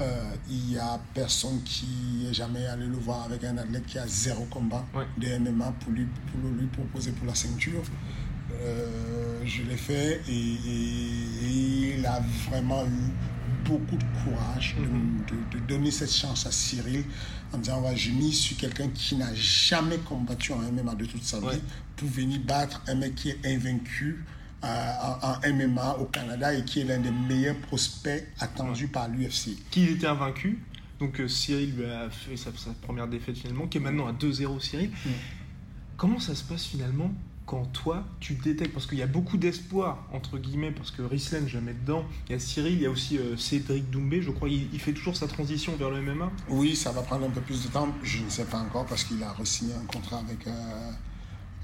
euh, 0.00 0.34
il 0.50 0.72
y 0.72 0.78
a 0.78 1.00
personne 1.14 1.62
qui 1.62 2.26
est 2.28 2.34
jamais 2.34 2.66
allé 2.66 2.86
le 2.86 2.96
voir 2.96 3.24
avec 3.24 3.44
un 3.44 3.56
athlète 3.58 3.86
qui 3.86 3.98
a 3.98 4.06
zéro 4.06 4.44
combat 4.46 4.84
de 5.18 5.38
MMA 5.38 5.72
pour 5.80 5.92
lui, 5.92 6.06
pour 6.32 6.50
lui 6.50 6.66
proposer 6.66 7.12
pour 7.12 7.26
la 7.26 7.34
ceinture. 7.34 7.82
Euh, 8.52 9.40
je 9.44 9.62
l'ai 9.62 9.76
fait 9.76 10.20
et, 10.28 10.56
il 11.96 12.04
a 12.06 12.20
vraiment 12.48 12.84
eu 12.84 13.12
beaucoup 13.64 13.96
de 13.96 14.04
courage 14.22 14.76
de, 14.78 15.58
de, 15.58 15.64
donner 15.66 15.90
cette 15.90 16.12
chance 16.12 16.44
à 16.46 16.52
Cyril 16.52 17.04
en 17.52 17.58
disant 17.58 17.80
ouais, 17.82 17.96
je 17.96 18.10
mise 18.10 18.38
sur 18.38 18.56
quelqu'un 18.56 18.88
qui 18.88 19.16
n'a 19.16 19.32
jamais 19.34 19.98
combattu 19.98 20.52
en 20.52 20.58
MMA 20.58 20.94
de 20.96 21.06
toute 21.06 21.24
sa 21.24 21.38
vie 21.40 21.60
pour 21.96 22.08
venir 22.08 22.40
battre 22.40 22.82
un 22.88 22.96
mec 22.96 23.14
qui 23.14 23.30
est 23.30 23.38
invaincu 23.46 24.22
euh, 24.22 24.43
en, 24.64 25.52
MMA 25.52 25.96
au 25.98 26.06
Canada 26.06 26.54
et 26.54 26.64
qui 26.64 26.80
est 26.80 26.84
l'un 26.84 26.98
des 26.98 27.10
meilleurs 27.10 27.56
prospects 27.56 28.26
attendus 28.40 28.88
par 28.88 29.08
l'UFC. 29.08 29.56
Qui 29.70 29.84
était 29.84 30.06
invaincu. 30.06 30.58
Donc 31.00 31.20
euh, 31.20 31.28
Cyril 31.28 31.74
lui 31.76 31.84
a 31.84 32.08
fait 32.10 32.36
sa, 32.36 32.50
première 32.82 33.08
défaite 33.08 33.36
finalement, 33.36 33.66
qui 33.66 33.78
est 33.78 33.80
maintenant 33.80 34.06
à 34.06 34.12
2-0 34.12 34.60
Cyril. 34.60 34.90
Comment 35.96 36.18
ça 36.18 36.34
se 36.34 36.44
passe 36.44 36.64
finalement 36.64 37.10
quand 37.46 37.66
toi, 37.72 38.04
tu 38.20 38.34
détectes, 38.34 38.72
parce 38.72 38.86
qu'il 38.86 38.98
y 38.98 39.02
a 39.02 39.06
beaucoup 39.06 39.36
d'espoir, 39.36 40.08
entre 40.12 40.38
guillemets, 40.38 40.70
parce 40.70 40.90
que 40.90 41.02
Rislen, 41.02 41.46
je 41.46 41.58
mets 41.58 41.74
dedans, 41.74 42.04
il 42.26 42.32
y 42.32 42.34
a 42.34 42.38
Cyril, 42.38 42.74
il 42.74 42.80
y 42.80 42.86
a 42.86 42.90
aussi 42.90 43.18
euh, 43.18 43.36
Cédric 43.36 43.90
Doumbé, 43.90 44.22
je 44.22 44.30
crois, 44.30 44.48
il, 44.48 44.80
fait 44.80 44.94
toujours 44.94 45.14
sa 45.14 45.26
transition 45.26 45.76
vers 45.76 45.90
le 45.90 46.00
MMA 46.00 46.32
Oui, 46.48 46.74
ça 46.74 46.90
va 46.92 47.02
prendre 47.02 47.26
un 47.26 47.30
peu 47.30 47.42
plus 47.42 47.62
de 47.62 47.68
temps, 47.68 47.88
je 48.02 48.22
ne 48.22 48.30
sais 48.30 48.46
pas 48.46 48.58
encore, 48.58 48.86
parce 48.86 49.04
qu'il 49.04 49.22
a 49.22 49.32
re-signé 49.32 49.74
un 49.74 49.86
contrat 49.86 50.18
avec... 50.18 50.46
Euh, 50.46 50.90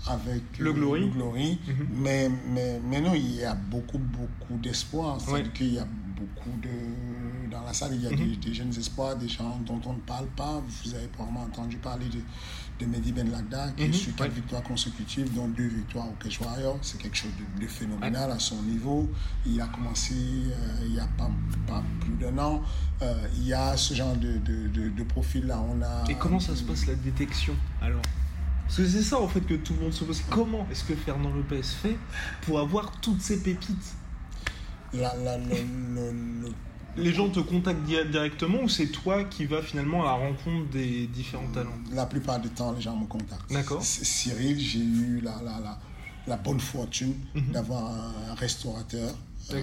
avec 0.06 0.42
le 0.58 0.72
Glory, 0.72 1.06
mhm. 1.06 1.86
mais, 1.94 2.30
mais, 2.48 2.80
mais 2.82 3.00
non, 3.00 3.14
il 3.14 3.36
y 3.36 3.44
a 3.44 3.54
beaucoup, 3.54 3.98
beaucoup 3.98 4.56
d'espoir. 4.58 5.20
C'est-à-dire 5.20 5.52
qu'il 5.52 5.74
y 5.74 5.78
a 5.78 5.86
beaucoup 6.16 6.50
de... 6.62 7.50
Dans 7.50 7.62
la 7.62 7.72
salle, 7.72 7.94
il 7.94 8.02
y 8.02 8.06
a 8.06 8.10
mhm. 8.10 8.36
des, 8.36 8.54
jeunes 8.54 8.74
espoirs, 8.76 9.16
des 9.16 9.28
gens 9.28 9.60
dont 9.66 9.80
on 9.84 9.94
ne 9.94 10.00
parle 10.00 10.26
pas. 10.28 10.62
Vous 10.84 10.94
avez 10.94 11.08
probablement 11.08 11.44
entendu 11.44 11.76
parler 11.76 12.06
de, 12.06 12.20
de 12.78 12.90
Mehdi 12.90 13.12
Ben 13.12 13.30
Lagda, 13.30 13.70
qui 13.76 13.84
est 13.84 13.88
mhm. 13.88 13.92
sur 13.92 14.14
quatre 14.16 14.32
victoires 14.32 14.62
consécutives, 14.62 15.34
dont 15.34 15.48
deux 15.48 15.68
victoires 15.68 16.06
au 16.06 16.44
Warrior. 16.44 16.78
C'est 16.80 17.00
quelque 17.00 17.16
chose 17.16 17.32
de, 17.60 17.66
phénoménal 17.66 18.30
à 18.30 18.38
son 18.38 18.62
niveau. 18.62 19.10
Il 19.44 19.60
a 19.60 19.66
commencé 19.66 20.14
euh, 20.14 20.84
il 20.86 20.92
n'y 20.92 21.00
a 21.00 21.08
pas, 21.18 21.30
pas 21.66 21.82
plus 22.00 22.14
d'un 22.14 22.38
an. 22.38 22.62
Euh, 23.02 23.14
il 23.36 23.46
y 23.46 23.52
a 23.52 23.76
ce 23.76 23.94
genre 23.94 24.16
de, 24.16 24.38
de, 24.38 25.02
profil-là. 25.04 25.60
On 25.68 25.82
a, 25.82 26.08
Et 26.08 26.14
comment 26.14 26.40
ça 26.40 26.54
se 26.54 26.62
passe 26.62 26.86
la 26.86 26.94
détection 26.94 27.54
alors? 27.82 28.02
Parce 28.70 28.82
que 28.82 28.88
c'est 28.88 29.02
ça 29.02 29.20
en 29.20 29.26
fait 29.26 29.40
que 29.40 29.54
tout 29.54 29.74
le 29.74 29.80
monde 29.80 29.92
se 29.92 30.04
pose. 30.04 30.22
Comment 30.30 30.64
est-ce 30.70 30.84
que 30.84 30.94
Fernand 30.94 31.30
Lopez 31.34 31.60
fait 31.64 31.96
pour 32.42 32.60
avoir 32.60 32.92
toutes 33.00 33.20
ces 33.20 33.42
pépites 33.42 33.96
les 36.96 37.12
gens 37.12 37.28
te 37.28 37.40
contactent 37.40 37.82
directement 37.82 38.62
ou 38.62 38.68
c'est 38.68 38.86
toi 38.86 39.24
qui 39.24 39.44
vas 39.44 39.60
finalement 39.60 40.02
à 40.02 40.06
la 40.06 40.12
rencontre 40.12 40.70
des 40.70 41.08
différents 41.08 41.50
talents? 41.52 41.78
La 41.92 42.06
plupart 42.06 42.40
du 42.40 42.48
temps, 42.48 42.72
les 42.72 42.80
gens 42.80 42.96
me 42.96 43.06
contactent. 43.06 43.52
D'accord. 43.52 43.82
Cyril, 43.82 44.58
j'ai 44.58 44.78
eu 44.78 45.20
la, 45.20 45.40
la, 45.42 45.78
la, 46.26 46.36
bonne 46.36 46.60
fortune 46.60 47.14
mhm. 47.34 47.52
d'avoir 47.52 47.92
un 47.92 48.34
restaurateur. 48.34 49.14
Euh, 49.52 49.62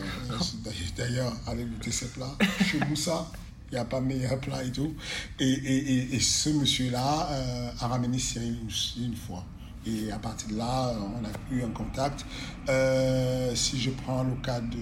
d'ailleurs, 0.98 1.34
allez 1.48 1.64
goûter 1.64 1.92
ce 1.92 2.06
plat 2.06 2.36
chez 2.66 2.80
Moussa. 2.90 3.30
Il 3.72 3.76
n'y 3.76 3.80
a 3.80 3.86
pas 3.86 4.00
meilleur 4.00 4.40
plat 4.40 4.64
et 4.64 4.72
tout. 4.72 4.94
Et, 5.40 5.50
et, 5.50 6.16
et, 6.16 6.20
ce 6.20 6.50
monsieur-là 6.50 7.28
euh, 7.32 7.70
a 7.80 7.88
ramené 7.88 8.18
Cyril 8.18 8.58
une, 8.98 9.16
fois. 9.16 9.44
Et 9.86 10.12
à 10.12 10.20
partir 10.20 10.50
de 10.50 10.58
là, 10.58 10.94
on 11.00 11.26
a 11.26 11.56
eu 11.56 11.64
un 11.64 11.70
contact. 11.70 12.26
Euh, 12.70 13.54
si 13.56 13.80
je 13.80 13.90
prends 13.92 14.24
le 14.24 14.36
cas 14.36 14.62
de 14.62 14.78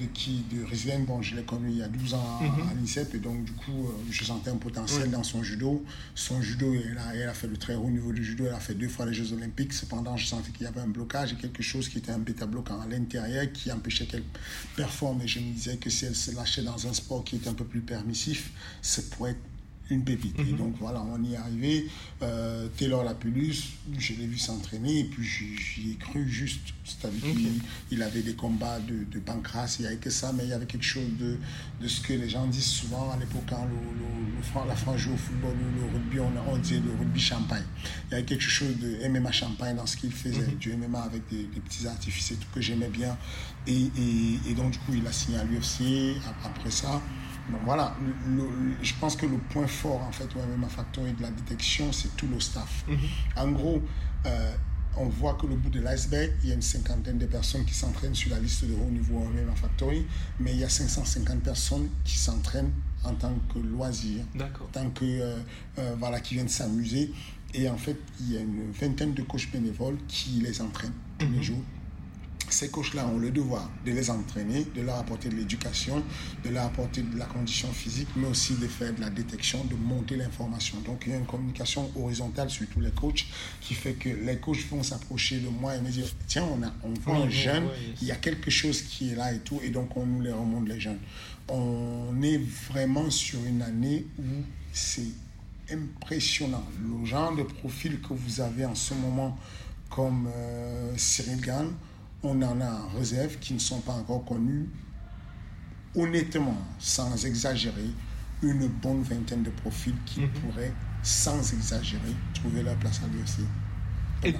de 0.00 0.06
qui 0.06 0.44
de 0.52 0.64
Rizlen, 0.64 1.04
bon, 1.04 1.20
je 1.22 1.36
l'ai 1.36 1.42
connu 1.42 1.70
il 1.70 1.78
y 1.78 1.82
a 1.82 1.88
12 1.88 2.14
ans 2.14 2.38
à, 2.40 2.44
mhm. 2.44 2.80
l'INSEP 2.80 3.14
et 3.14 3.18
donc 3.18 3.44
du 3.44 3.52
coup, 3.52 3.86
euh, 3.86 3.92
je 4.10 4.24
sentais 4.24 4.50
un 4.50 4.56
potentiel 4.56 5.10
dans 5.10 5.22
son 5.22 5.42
judo. 5.42 5.84
Son 6.14 6.40
judo, 6.40 6.72
elle 6.74 6.98
a, 6.98 7.14
elle 7.14 7.28
a 7.28 7.34
fait 7.34 7.46
le 7.46 7.56
très 7.56 7.74
haut 7.74 7.90
niveau 7.90 8.12
du 8.12 8.24
judo, 8.24 8.44
elle 8.46 8.54
a 8.54 8.60
fait 8.60 8.74
deux 8.74 8.88
fois 8.88 9.06
les 9.06 9.14
Jeux 9.14 9.32
Olympiques. 9.32 9.72
Cependant, 9.72 10.16
je 10.16 10.26
sentais 10.26 10.50
qu'il 10.52 10.64
y 10.64 10.66
avait 10.66 10.80
un 10.80 10.88
blocage 10.88 11.32
et 11.32 11.36
quelque 11.36 11.62
chose 11.62 11.88
qui 11.88 11.98
était 11.98 12.12
un 12.12 12.18
bêta-bloquant 12.18 12.80
à 12.80 12.86
l'intérieur 12.86 13.50
qui 13.52 13.70
empêchait 13.70 14.06
qu'elle 14.06 14.24
performe. 14.76 15.20
Et 15.22 15.28
je 15.28 15.40
me 15.40 15.52
disais 15.52 15.76
que 15.76 15.90
si 15.90 16.06
elle 16.06 16.16
se 16.16 16.34
lâchait 16.34 16.62
dans 16.62 16.86
un 16.86 16.92
sport 16.92 17.24
qui 17.24 17.36
était 17.36 17.48
un 17.48 17.54
peu 17.54 17.64
plus 17.64 17.80
permissif, 17.80 18.52
ça 18.82 19.02
pourrait 19.10 19.32
être 19.32 19.49
une 19.90 20.04
pépite. 20.04 20.38
Et 20.38 20.52
mhm. 20.52 20.56
donc 20.56 20.74
voilà, 20.80 21.02
on 21.02 21.22
y 21.22 21.34
est 21.34 21.36
arrivé. 21.36 21.86
Euh, 22.22 22.68
Taylor 22.76 23.04
Lapulus, 23.04 23.72
je 23.98 24.14
l'ai 24.14 24.26
vu 24.26 24.38
s'entraîner 24.38 25.00
et 25.00 25.04
puis 25.04 25.24
j'y 25.24 25.92
ai 25.92 25.96
cru 25.96 26.28
juste. 26.28 26.74
C'est-à-dire 26.84 27.34
qu'il 27.88 28.02
avait 28.02 28.22
des 28.22 28.34
combats 28.34 28.80
de, 28.80 29.04
de 29.04 29.18
pancras, 29.20 29.76
il 29.78 29.82
n'y 29.82 29.88
avait 29.88 29.96
que 29.96 30.10
ça, 30.10 30.32
mais 30.32 30.44
il 30.44 30.50
y 30.50 30.52
avait 30.52 30.66
quelque 30.66 30.84
chose 30.84 31.08
de, 31.18 31.36
de 31.80 31.88
ce 31.88 32.00
que 32.00 32.12
les 32.12 32.28
gens 32.28 32.46
disent 32.46 32.64
souvent 32.64 33.10
à 33.12 33.16
l'époque 33.16 33.42
quand 33.48 33.64
le, 33.64 33.74
le, 33.74 34.68
la 34.68 34.76
France 34.76 34.98
joue 34.98 35.14
au 35.14 35.16
football 35.16 35.52
ou 35.52 35.80
le 35.80 35.92
rugby, 35.92 36.18
on, 36.20 36.52
on 36.52 36.56
disait 36.58 36.80
le 36.80 36.90
rugby 36.98 37.20
champagne. 37.20 37.64
Il 38.08 38.12
y 38.12 38.14
avait 38.14 38.24
quelque 38.24 38.42
chose 38.42 38.76
de 38.78 39.08
MMA 39.08 39.32
champagne 39.32 39.76
dans 39.76 39.86
ce 39.86 39.96
qu'il 39.96 40.12
faisait, 40.12 40.46
mhm. 40.46 40.56
du 40.56 40.76
MMA 40.76 41.00
avec 41.00 41.22
des, 41.30 41.44
petits 41.60 41.86
artifices 41.86 42.32
et 42.32 42.36
tout 42.36 42.48
que 42.54 42.60
j'aimais 42.60 42.88
bien. 42.88 43.16
Et, 43.66 43.74
et, 43.74 44.50
et, 44.50 44.54
donc 44.54 44.72
du 44.72 44.78
coup, 44.78 44.94
il 44.94 45.06
a 45.06 45.12
signé 45.12 45.38
à 45.38 45.44
l'UFC 45.44 46.16
après 46.44 46.70
ça 46.70 47.00
voilà, 47.64 47.96
je 48.82 48.94
pense 49.00 49.16
que 49.16 49.26
le 49.26 49.36
point 49.36 49.66
fort 49.66 50.02
en 50.02 50.12
fait 50.12 50.28
au 50.36 50.56
MMA 50.56 50.68
Factory 50.68 51.12
de 51.12 51.22
la 51.22 51.30
détection, 51.30 51.92
c'est 51.92 52.14
tout 52.16 52.28
le 52.28 52.40
staff. 52.40 52.84
Mhm. 52.88 52.98
En 53.36 53.50
gros, 53.50 53.82
euh, 54.26 54.52
on 54.96 55.08
voit 55.08 55.34
que 55.34 55.46
le 55.46 55.56
bout 55.56 55.70
de 55.70 55.80
l'iceberg, 55.80 56.32
il 56.42 56.48
y 56.48 56.52
a 56.52 56.54
une 56.54 56.62
cinquantaine 56.62 57.18
de 57.18 57.26
personnes 57.26 57.64
qui 57.64 57.74
s'entraînent 57.74 58.14
sur 58.14 58.30
la 58.30 58.40
liste 58.40 58.64
de 58.64 58.74
haut 58.74 58.90
niveau 58.90 59.18
au 59.18 59.28
MMA 59.28 59.54
Factory, 59.54 60.06
mais 60.38 60.52
il 60.52 60.58
y 60.58 60.64
a 60.64 60.68
550 60.68 61.40
personnes 61.42 61.88
qui 62.04 62.16
s'entraînent 62.18 62.72
en 63.04 63.14
tant 63.14 63.32
que 63.52 63.58
loisir, 63.58 64.24
en 64.36 64.66
tant 64.72 64.90
que 64.90 65.04
euh, 65.04 65.36
euh, 65.78 65.94
voilà, 65.98 66.20
qui 66.20 66.34
viennent 66.34 66.48
s'amuser. 66.48 67.12
Et 67.54 67.68
en 67.68 67.76
fait, 67.76 67.96
il 68.20 68.32
y 68.32 68.36
a 68.36 68.40
une 68.40 68.70
vingtaine 68.72 69.14
de 69.14 69.22
coachs 69.22 69.50
bénévoles 69.50 69.96
qui 70.06 70.30
les 70.42 70.60
entraînent 70.60 70.92
tous 71.18 71.26
les 71.26 71.38
mhm. 71.38 71.42
jours 71.42 71.64
ces 72.54 72.68
coachs-là 72.68 73.06
ont 73.06 73.18
le 73.18 73.30
devoir 73.30 73.70
de 73.84 73.92
les 73.92 74.10
entraîner, 74.10 74.66
de 74.74 74.82
leur 74.82 74.96
apporter 74.96 75.28
de 75.28 75.36
l'éducation, 75.36 76.02
de 76.44 76.50
leur 76.50 76.64
apporter 76.66 77.02
de 77.02 77.18
la 77.18 77.26
condition 77.26 77.68
physique, 77.72 78.08
mais 78.16 78.26
aussi 78.28 78.54
de 78.54 78.66
faire 78.66 78.94
de 78.94 79.00
la 79.00 79.10
détection, 79.10 79.64
de 79.64 79.74
monter 79.74 80.16
l'information. 80.16 80.78
Donc 80.80 81.02
il 81.06 81.12
y 81.12 81.14
a 81.14 81.18
une 81.18 81.26
communication 81.26 81.90
horizontale 81.96 82.50
sur 82.50 82.66
tous 82.68 82.80
les 82.80 82.90
coachs 82.90 83.26
qui 83.60 83.74
fait 83.74 83.94
que 83.94 84.08
les 84.08 84.38
coachs 84.38 84.66
vont 84.70 84.82
s'approcher 84.82 85.38
de 85.40 85.48
moi 85.48 85.76
et 85.76 85.80
me 85.80 85.90
dire 85.90 86.06
tiens, 86.26 86.44
on, 86.44 86.62
a, 86.62 86.72
on 86.82 86.92
voit 87.00 87.16
un 87.16 87.30
jeune, 87.30 87.68
il 88.00 88.08
y 88.08 88.12
a 88.12 88.16
quelque 88.16 88.50
chose 88.50 88.82
qui 88.82 89.10
est 89.12 89.14
là 89.14 89.32
et 89.32 89.38
tout, 89.38 89.60
et 89.62 89.70
donc 89.70 89.96
on 89.96 90.06
nous 90.06 90.20
les 90.20 90.32
remonte 90.32 90.68
les 90.68 90.80
jeunes. 90.80 90.98
On 91.48 92.20
est 92.22 92.40
vraiment 92.70 93.10
sur 93.10 93.44
une 93.44 93.62
année 93.62 94.06
où 94.18 94.42
c'est 94.72 95.12
impressionnant. 95.70 96.64
Le 96.80 97.04
genre 97.04 97.34
de 97.34 97.42
profil 97.42 98.00
que 98.00 98.14
vous 98.14 98.40
avez 98.40 98.64
en 98.64 98.74
ce 98.74 98.94
moment 98.94 99.36
comme 99.88 100.28
euh, 100.34 100.92
Cyril 100.96 101.40
Gann, 101.40 101.72
on 102.22 102.42
en 102.42 102.60
a 102.60 102.70
en 102.70 102.98
réserve 102.98 103.36
qui 103.38 103.54
ne 103.54 103.58
sont 103.58 103.80
pas 103.80 103.92
encore 103.92 104.24
connus. 104.24 104.68
Honnêtement, 105.94 106.56
sans 106.78 107.24
exagérer, 107.24 107.90
une 108.42 108.68
bonne 108.68 109.02
vingtaine 109.02 109.42
de 109.42 109.50
profils 109.50 109.96
qui 110.06 110.20
mhm. 110.20 110.28
pourraient, 110.30 110.72
sans 111.02 111.52
exagérer, 111.52 112.14
trouver 112.34 112.62
leur 112.62 112.76
place 112.76 113.00
à 113.02 113.08
l'UFC. 113.08 113.46
Et, 114.22 114.34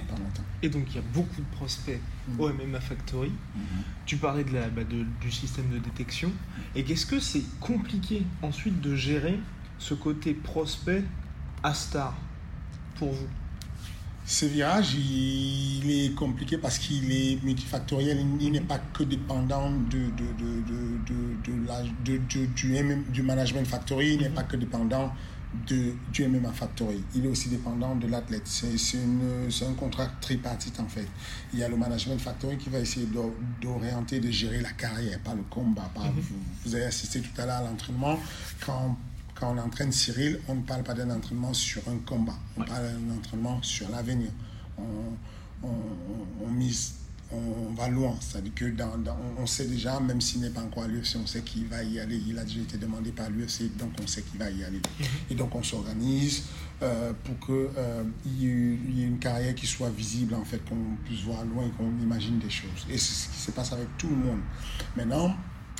et, 0.61 0.69
donc 0.69 0.85
il 0.91 0.95
y 0.95 0.99
a 0.99 1.03
beaucoup 1.13 1.41
de 1.41 1.55
prospects 1.55 1.99
mhm. 2.27 2.39
au 2.39 2.49
MMA 2.53 2.79
Factory. 2.79 3.29
Mhm. 3.29 3.63
Tu 4.05 4.17
parlais 4.17 4.43
de 4.43 4.53
la, 4.53 4.69
bah, 4.69 4.83
du 4.83 5.31
système 5.31 5.69
de 5.69 5.79
détection. 5.79 6.31
Et 6.75 6.83
qu'est-ce 6.83 7.05
que 7.05 7.19
c'est 7.19 7.43
compliqué 7.59 8.25
ensuite 8.41 8.79
de 8.79 8.95
gérer 8.95 9.39
ce 9.79 9.93
côté 9.93 10.33
prospect 10.33 11.03
à 11.63 11.73
star 11.73 12.15
pour 12.95 13.11
vous? 13.11 13.27
Ce 14.31 14.45
virage, 14.45 14.95
il, 14.95 15.91
est 15.91 16.15
compliqué 16.15 16.57
parce 16.57 16.77
qu'il 16.77 17.11
est 17.11 17.43
multifactoriel. 17.43 18.17
Il, 18.39 18.53
n'est 18.53 18.61
pas 18.61 18.79
que 18.79 19.03
dépendant 19.03 19.69
de, 19.69 20.09
de, 22.05 22.45
du, 23.11 23.21
management 23.23 23.67
factory, 23.67 24.13
il 24.13 24.21
n'est 24.21 24.29
pas 24.29 24.43
que 24.43 24.55
dépendant 24.55 25.11
de, 25.67 25.95
du 26.13 26.27
MMA 26.29 26.53
Factory. 26.53 27.03
Il 27.13 27.25
est 27.25 27.27
aussi 27.27 27.49
dépendant 27.49 27.93
de 27.97 28.07
l'athlète. 28.07 28.43
C'est 28.47 29.65
un 29.65 29.73
contrat 29.73 30.07
tripartite 30.21 30.79
en 30.79 30.87
fait. 30.87 31.07
Il 31.51 31.59
y 31.59 31.63
a 31.63 31.67
le 31.67 31.75
Management 31.75 32.21
Factory 32.21 32.57
qui 32.57 32.69
va 32.69 32.79
essayer 32.79 33.07
d'orienter, 33.61 34.21
de 34.21 34.31
gérer 34.31 34.61
la 34.61 34.71
carrière, 34.71 35.19
pas 35.19 35.35
le 35.35 35.43
combat. 35.49 35.91
Mhm. 35.93 36.11
vous, 36.15 36.35
vous, 36.65 36.75
avez 36.75 36.85
assisté 36.85 37.19
tout 37.19 37.41
à 37.41 37.45
l'heure 37.45 37.57
à 37.57 37.63
l'entraînement. 37.63 38.17
Quand 38.65 38.97
quand 39.41 39.55
on 39.55 39.57
entraîne 39.57 39.91
Cyril, 39.91 40.39
on 40.47 40.55
ne 40.55 40.61
parle 40.61 40.83
pas 40.83 40.93
d'un 40.93 41.09
entraînement 41.09 41.53
sur 41.53 41.81
un 41.89 41.97
combat, 42.05 42.37
on 42.57 42.63
parle 42.63 42.83
d'un 42.83 43.17
entraînement 43.17 43.61
sur 43.63 43.89
l'avenir. 43.89 44.29
On, 44.77 46.47
mise, 46.47 46.93
on 47.31 47.73
va 47.73 47.87
loin, 47.87 48.15
c'est-à-dire 48.19 48.53
que 48.53 48.65
dans, 48.65 48.91
on 49.37 49.45
sait 49.45 49.65
déjà, 49.65 49.99
même 49.99 50.21
s'il 50.21 50.41
n'est 50.41 50.49
pas 50.49 50.61
encore 50.61 50.83
à 50.83 50.87
l'UFC, 50.87 51.17
on 51.21 51.25
sait 51.25 51.41
qu'il 51.41 51.65
va 51.65 51.83
y 51.83 51.99
aller. 51.99 52.21
Il 52.27 52.37
a 52.37 52.43
déjà 52.43 52.61
été 52.61 52.77
demandé 52.77 53.11
par 53.11 53.29
l'UFC, 53.29 53.75
donc 53.77 53.91
on 54.01 54.07
sait 54.07 54.21
qu'il 54.21 54.39
va 54.39 54.49
y 54.49 54.63
aller. 54.63 54.81
Mhm. 54.99 55.05
Et 55.31 55.35
donc 55.35 55.55
on 55.55 55.63
s'organise 55.63 56.43
euh, 56.83 57.11
pour 57.23 57.39
qu'il 57.45 57.77
euh, 57.77 58.03
y, 58.37 58.47
ait 58.47 59.05
une 59.05 59.19
carrière 59.19 59.55
qui 59.55 59.65
soit 59.65 59.89
visible, 59.89 60.35
en 60.35 60.45
fait, 60.45 60.63
qu'on 60.67 60.95
puisse 61.05 61.21
voir 61.21 61.43
loin, 61.45 61.69
qu'on 61.77 61.91
imagine 62.01 62.37
des 62.39 62.49
choses. 62.49 62.85
Et 62.89 62.97
c'est 62.97 63.13
ce 63.13 63.29
qui 63.29 63.39
se 63.39 63.51
passe 63.51 63.73
avec 63.73 63.87
tout 63.97 64.09
le 64.09 64.15
monde. 64.15 64.41
Maintenant, 64.95 65.35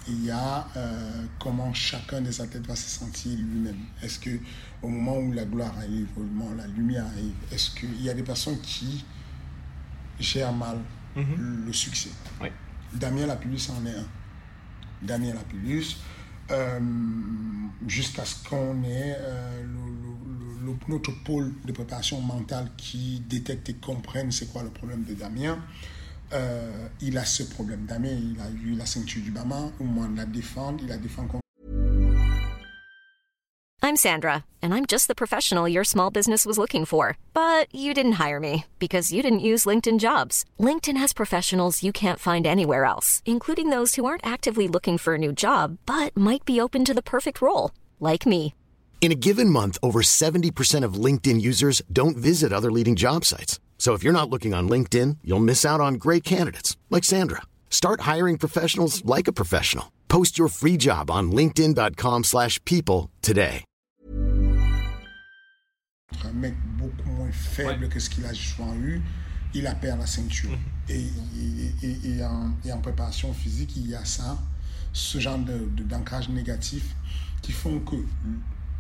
il 0.07 0.25
y 0.25 0.31
a 0.31 0.67
euh, 0.77 1.25
comment 1.39 1.73
chacun 1.73 2.21
des 2.21 2.41
athlètes 2.41 2.65
va 2.65 2.75
se 2.75 2.89
sentir 2.89 3.37
lui-même. 3.37 3.77
Est-ce 4.01 4.19
que 4.19 4.39
au 4.81 4.87
moment 4.89 5.17
où 5.17 5.31
la 5.31 5.45
gloire 5.45 5.77
arrive, 5.77 6.07
au 6.17 6.21
moment 6.21 6.49
où 6.51 6.57
la 6.57 6.67
lumière 6.67 7.05
arrive, 7.05 7.33
est-ce 7.51 7.71
qu'il 7.71 8.01
y 8.01 8.09
a 8.09 8.13
des 8.13 8.23
personnes 8.23 8.59
qui 8.61 9.05
gèrent 10.19 10.53
mal 10.53 10.77
Mhm. 11.15 11.65
le 11.65 11.73
succès? 11.73 12.09
Oui. 12.41 12.49
Damien 12.93 13.27
Lapillus 13.27 13.69
en 13.69 13.85
est 13.85 13.95
un. 13.95 14.07
Damien 15.01 15.33
Lapillus, 15.33 15.97
euh, 16.51 16.79
jusqu'à 17.87 18.25
ce 18.25 18.43
qu'on 18.47 18.83
ait 18.83 19.15
euh, 19.19 19.63
le- 19.63 19.67
le- 19.67 20.65
le- 20.73 20.77
notre 20.89 21.11
pôle 21.23 21.53
de 21.65 21.71
préparation 21.71 22.21
mentale 22.21 22.69
qui 22.77 23.21
détecte 23.27 23.69
et 23.69 23.73
comprenne 23.75 24.31
c'est 24.31 24.51
quoi 24.51 24.63
le 24.63 24.69
problème 24.69 25.03
de 25.03 25.13
Damien. 25.13 25.57
Euh, 26.33 26.87
il 27.01 27.17
a 27.17 27.25
ce 27.25 27.43
problème. 27.43 27.85
Damien, 27.85 28.09
il 28.11 28.39
a 28.39 28.49
eu 28.49 28.75
la 28.75 28.85
ceinture 28.85 29.21
du 29.21 29.31
Bama, 29.31 29.71
au 29.79 29.83
moins 29.83 30.09
la 30.15 30.25
défendre, 30.25 30.79
il 30.81 30.87
la 30.87 30.97
défend 30.97 31.27
contre 31.27 31.41
I'm 33.83 33.95
Sandra, 33.97 34.45
and 34.61 34.75
I'm 34.75 34.85
just 34.85 35.07
the 35.07 35.15
professional 35.15 35.67
your 35.67 35.83
small 35.83 36.11
business 36.11 36.45
was 36.45 36.57
looking 36.57 36.85
for. 36.85 37.17
But 37.33 37.67
you 37.73 37.93
didn't 37.93 38.23
hire 38.23 38.39
me 38.39 38.65
because 38.79 39.11
you 39.11 39.23
didn't 39.23 39.39
use 39.39 39.65
LinkedIn 39.65 39.99
jobs. 39.99 40.45
LinkedIn 40.59 40.97
has 40.97 41.13
professionals 41.13 41.83
you 41.83 41.91
can't 41.91 42.19
find 42.19 42.45
anywhere 42.45 42.85
else, 42.85 43.23
including 43.25 43.69
those 43.69 43.95
who 43.95 44.05
aren't 44.05 44.25
actively 44.25 44.67
looking 44.67 44.97
for 44.99 45.15
a 45.15 45.17
new 45.17 45.33
job 45.33 45.77
but 45.85 46.15
might 46.15 46.45
be 46.45 46.61
open 46.61 46.85
to 46.85 46.93
the 46.93 47.01
perfect 47.01 47.41
role, 47.41 47.71
like 47.99 48.25
me. 48.25 48.53
In 49.01 49.11
a 49.11 49.15
given 49.15 49.49
month, 49.49 49.79
over 49.81 50.03
70% 50.03 50.85
of 50.85 50.93
LinkedIn 50.93 51.41
users 51.41 51.81
don't 51.91 52.15
visit 52.15 52.53
other 52.53 52.71
leading 52.71 52.95
job 52.95 53.25
sites. 53.25 53.59
So 53.81 53.95
if 53.95 54.03
you're 54.03 54.13
not 54.13 54.29
looking 54.29 54.53
on 54.53 54.69
LinkedIn, 54.69 55.17
you'll 55.23 55.39
miss 55.43 55.65
out 55.65 55.81
on 55.81 55.95
great 55.95 56.23
candidates 56.23 56.77
like 56.91 57.03
Sandra. 57.03 57.41
Start 57.71 58.01
hiring 58.01 58.37
professionals 58.37 59.03
like 59.05 59.27
a 59.27 59.33
professional. 59.33 59.85
Post 60.07 60.37
your 60.37 60.49
free 60.49 60.77
job 60.77 61.09
on 61.09 61.31
linkedin.com/people 61.31 62.21
slash 62.23 62.59
people 62.63 63.09
today. 63.23 63.63
un 66.23 66.33
mec 66.33 66.53
beaucoup 66.77 67.09
moins 67.09 67.31
faible 67.33 67.85
Ouais. 67.85 67.89
que 67.89 67.99
ce 67.99 68.07
qu'il 68.11 68.23
a 68.25 68.33
souvent 68.35 68.75
eu, 68.75 69.01
il 69.55 69.65
a 69.65 69.73
perdu 69.73 70.01
la 70.01 70.05
ceinture. 70.05 70.51
Et, 70.87 70.99
et, 71.01 71.85
et- 71.87 72.09
et 72.17 72.23
en, 72.23 72.51
et 72.63 72.71
en 72.71 72.81
préparation 72.81 73.33
physique, 73.33 73.75
il 73.77 73.87
y 73.89 73.95
a 73.95 74.05
ça, 74.05 74.37
ce 74.93 75.17
genre 75.19 75.39
de- 75.39 75.67
de- 75.75 75.83
d'ancrage 75.83 76.29
négatif 76.29 76.95
qui 77.41 77.51
font 77.51 77.79
que 77.79 77.95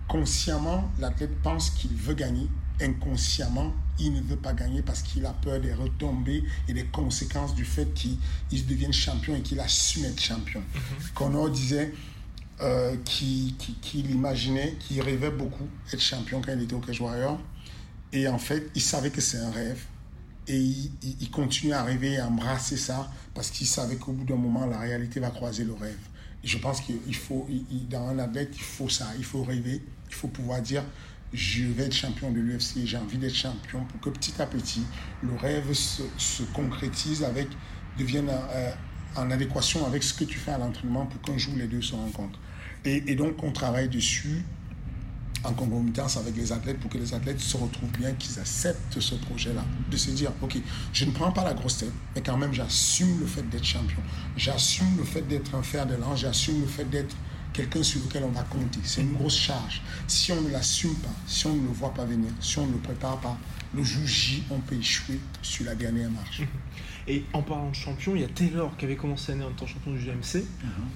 consciemment, 0.07 0.91
l'athlète 0.99 1.41
pense 1.41 1.71
qu'il 1.71 1.95
veut 1.95 2.13
gagner. 2.13 2.47
Inconsciemment, 2.81 3.73
il 3.99 4.13
ne 4.13 4.21
veut 4.21 4.35
pas 4.35 4.53
gagner 4.53 4.81
parce 4.81 5.01
qu'il 5.01 5.25
a 5.25 5.33
peur 5.33 5.59
des 5.61 5.73
retombées 5.73 6.43
et 6.67 6.73
des 6.73 6.85
conséquences 6.85 7.53
du 7.55 7.65
fait 7.65 7.93
qu'il 7.93 8.17
il 8.51 8.65
devienne 8.65 8.91
champion 8.93 9.35
et 9.35 9.41
qu'il 9.41 9.59
assume 9.59 10.05
être 10.05 10.19
champion. 10.19 10.61
Connor 11.13 11.49
disait 11.49 11.93
euh, 12.61 12.95
qu'il 13.05 14.09
imaginait, 14.11 14.75
qu'il 14.79 15.01
rêvait 15.01 15.31
beaucoup 15.31 15.67
être 15.93 16.01
champion 16.01 16.41
quand 16.41 16.53
il 16.53 16.61
était 16.63 16.73
au 16.75 16.79
Cage 16.79 16.99
Warrior. 17.01 17.39
Et 18.13 18.27
en 18.27 18.37
fait, 18.37 18.69
il 18.75 18.81
savait 18.81 19.09
que 19.09 19.21
c'est 19.21 19.37
un 19.37 19.51
rêve. 19.51 19.83
Et 20.47 20.57
il, 20.57 20.91
il- 21.03 21.17
il 21.21 21.31
continue 21.31 21.73
à 21.73 21.83
rêver 21.83 22.13
et 22.13 22.17
à 22.19 22.27
embrasser 22.27 22.77
ça 22.77 23.11
parce 23.33 23.49
qu'il 23.51 23.67
savait 23.67 23.95
qu'au 23.95 24.11
bout 24.11 24.25
d'un 24.25 24.35
moment, 24.35 24.65
la 24.65 24.79
réalité 24.79 25.19
va 25.19 25.29
croiser 25.29 25.63
le 25.63 25.73
rêve. 25.73 25.97
Et 26.43 26.47
je 26.47 26.57
pense 26.57 26.81
qu'il 26.81 27.15
faut, 27.15 27.47
il- 27.49 27.87
dans 27.87 28.07
un 28.09 28.19
athlète, 28.19 28.49
il 28.55 28.61
faut 28.63 28.89
ça. 28.89 29.07
Il 29.17 29.23
faut 29.25 29.43
rêver. 29.43 29.81
Il 30.09 30.13
faut 30.15 30.27
pouvoir 30.27 30.61
dire 30.61 30.83
je 31.33 31.63
vais 31.65 31.83
être 31.83 31.95
champion 31.95 32.31
de 32.31 32.39
l'UFC, 32.39 32.85
j'ai 32.85 32.97
envie 32.97 33.17
d'être 33.17 33.35
champion 33.35 33.83
pour 33.85 33.99
que 34.01 34.09
petit 34.09 34.41
à 34.41 34.45
petit, 34.45 34.83
le 35.23 35.35
rêve 35.35 35.73
se, 35.73 36.03
se 36.17 36.43
concrétise 36.43 37.23
avec, 37.23 37.47
devienne 37.97 38.29
euh, 38.29 38.71
en 39.15 39.31
adéquation 39.31 39.85
avec 39.85 40.03
ce 40.03 40.13
que 40.13 40.23
tu 40.23 40.37
fais 40.37 40.51
à 40.51 40.57
l'entraînement 40.57 41.05
pour 41.05 41.21
qu'un 41.21 41.37
jour 41.37 41.53
les 41.57 41.67
deux 41.67 41.81
se 41.81 41.95
rencontrent. 41.95 42.39
Et, 42.83 43.11
et 43.11 43.15
donc, 43.15 43.43
on 43.43 43.51
travaille 43.51 43.89
dessus 43.89 44.43
en 45.43 45.53
concomitance 45.53 46.17
avec 46.17 46.35
les 46.35 46.51
athlètes 46.51 46.79
pour 46.79 46.89
que 46.91 46.97
les 46.97 47.13
athlètes 47.13 47.39
se 47.39 47.57
retrouvent 47.57 47.91
bien, 47.97 48.11
qu'ils 48.13 48.39
acceptent 48.39 48.99
ce 48.99 49.15
projet-là. 49.15 49.63
De 49.89 49.97
se 49.97 50.11
dire, 50.11 50.31
OK, 50.41 50.57
je 50.93 51.05
ne 51.05 51.11
prends 51.11 51.31
pas 51.31 51.43
la 51.43 51.53
grosse 51.53 51.77
tête, 51.77 51.91
mais 52.15 52.21
quand 52.21 52.37
même, 52.37 52.53
j'assume 52.53 53.19
le 53.19 53.25
fait 53.25 53.47
d'être 53.49 53.63
champion. 53.63 54.01
J'assume 54.37 54.97
le 54.97 55.03
fait 55.03 55.21
d'être 55.21 55.55
un 55.55 55.63
fer 55.63 55.85
de 55.85 55.95
lance, 55.95 56.19
j'assume 56.19 56.61
le 56.61 56.67
fait 56.67 56.85
d'être 56.85 57.15
quelqu'un 57.53 57.83
sur 57.83 58.01
lequel 58.01 58.23
on 58.23 58.31
va 58.31 58.43
compter. 58.43 58.79
C'est 58.83 59.01
une 59.01 59.13
grosse 59.13 59.37
charge. 59.37 59.81
Si 60.07 60.31
on 60.31 60.41
ne 60.41 60.49
l'assume 60.49 60.95
pas, 60.95 61.13
si 61.27 61.47
on 61.47 61.55
ne 61.55 61.61
le 61.61 61.73
voit 61.73 61.93
pas 61.93 62.05
venir, 62.05 62.31
si 62.39 62.59
on 62.59 62.67
ne 62.67 62.73
le 62.73 62.79
prépare 62.79 63.19
pas, 63.19 63.37
le 63.73 63.83
jour 63.83 64.05
J, 64.05 64.43
on 64.49 64.59
peut 64.59 64.75
échouer 64.75 65.19
sur 65.41 65.65
la 65.65 65.75
dernière 65.75 66.09
marche. 66.11 66.41
Et 67.07 67.23
en 67.33 67.41
parlant 67.41 67.69
de 67.69 67.75
champion, 67.75 68.15
il 68.15 68.21
y 68.21 68.23
a 68.23 68.27
Taylor 68.27 68.75
qui 68.77 68.85
avait 68.85 68.95
commencé 68.95 69.31
l'année 69.31 69.45
en 69.45 69.51
tant 69.51 69.65
que 69.65 69.71
champion 69.71 69.91
du 69.91 69.99
GMC. 69.99 70.45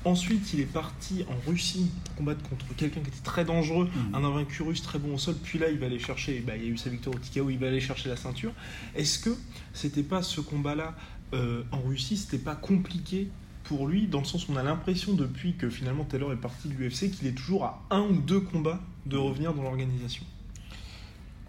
Ensuite, 0.04 0.54
il 0.54 0.60
est 0.60 0.72
parti 0.72 1.26
en 1.28 1.50
Russie 1.50 1.90
pour 2.04 2.16
combattre 2.16 2.48
contre 2.48 2.66
quelqu'un 2.76 3.02
qui 3.02 3.08
était 3.08 3.24
très 3.24 3.44
dangereux, 3.44 3.90
un 4.14 4.24
invaincu 4.24 4.62
russe 4.62 4.84
très 4.84 5.00
bon 5.00 5.16
au 5.16 5.18
sol. 5.18 5.36
Puis 5.44 5.58
là, 5.58 5.70
il 5.70 5.80
va 5.80 5.88
aller 5.88 6.00
chercher, 6.00 6.44
bah, 6.46 6.56
il 6.58 6.64
y 6.64 6.68
a 6.68 6.70
eu 6.70 6.78
sa 6.78 6.90
victoire 6.90 7.16
au 7.16 7.20
TKO, 7.20 7.50
il 7.50 7.58
va 7.58 7.68
aller 7.68 7.82
chercher 7.82 8.10
la 8.10 8.18
ceinture. 8.18 8.52
Est-ce 8.96 9.20
que 9.20 9.36
c'était 9.74 10.04
pas 10.04 10.22
ce 10.22 10.42
combat-là 10.42 10.96
euh, 11.34 11.64
en 11.72 11.82
Russie, 11.82 12.18
c'était 12.18 12.38
pas 12.38 12.56
compliqué 12.56 13.30
pour 13.68 13.88
lui, 13.88 14.08
dans 14.08 14.20
le 14.20 14.26
sens 14.26 14.48
où 14.48 14.54
on 14.54 14.58
a 14.58 14.64
l'impression 14.64 15.14
depuis 15.14 15.56
que 15.56 15.70
finalement 15.70 16.04
Taylor 16.04 16.32
est 16.34 16.38
parti 16.38 16.68
de 16.70 16.74
l'UFC 16.74 17.10
qu'il 17.12 17.28
est 17.28 17.32
toujours 17.36 17.66
à 17.66 17.82
un 17.90 18.02
ou 18.02 18.14
deux 18.18 18.40
combats 18.40 18.80
de 19.06 19.18
revenir 19.18 19.54
dans 19.54 19.64
l'organisation 19.64 20.24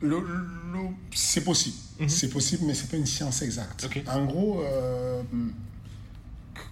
Le- 0.01 0.21
le- 0.21 0.89
c'est 1.15 1.45
possible. 1.45 1.77
Mhm. 2.01 2.09
C'est 2.09 2.29
possible, 2.29 2.65
mais 2.67 2.75
c'est 2.75 2.91
pas 2.91 2.97
une 2.99 3.07
science 3.07 3.41
exacte. 3.43 3.89
En 4.09 4.25
gros, 4.27 4.63
euh, 4.63 5.23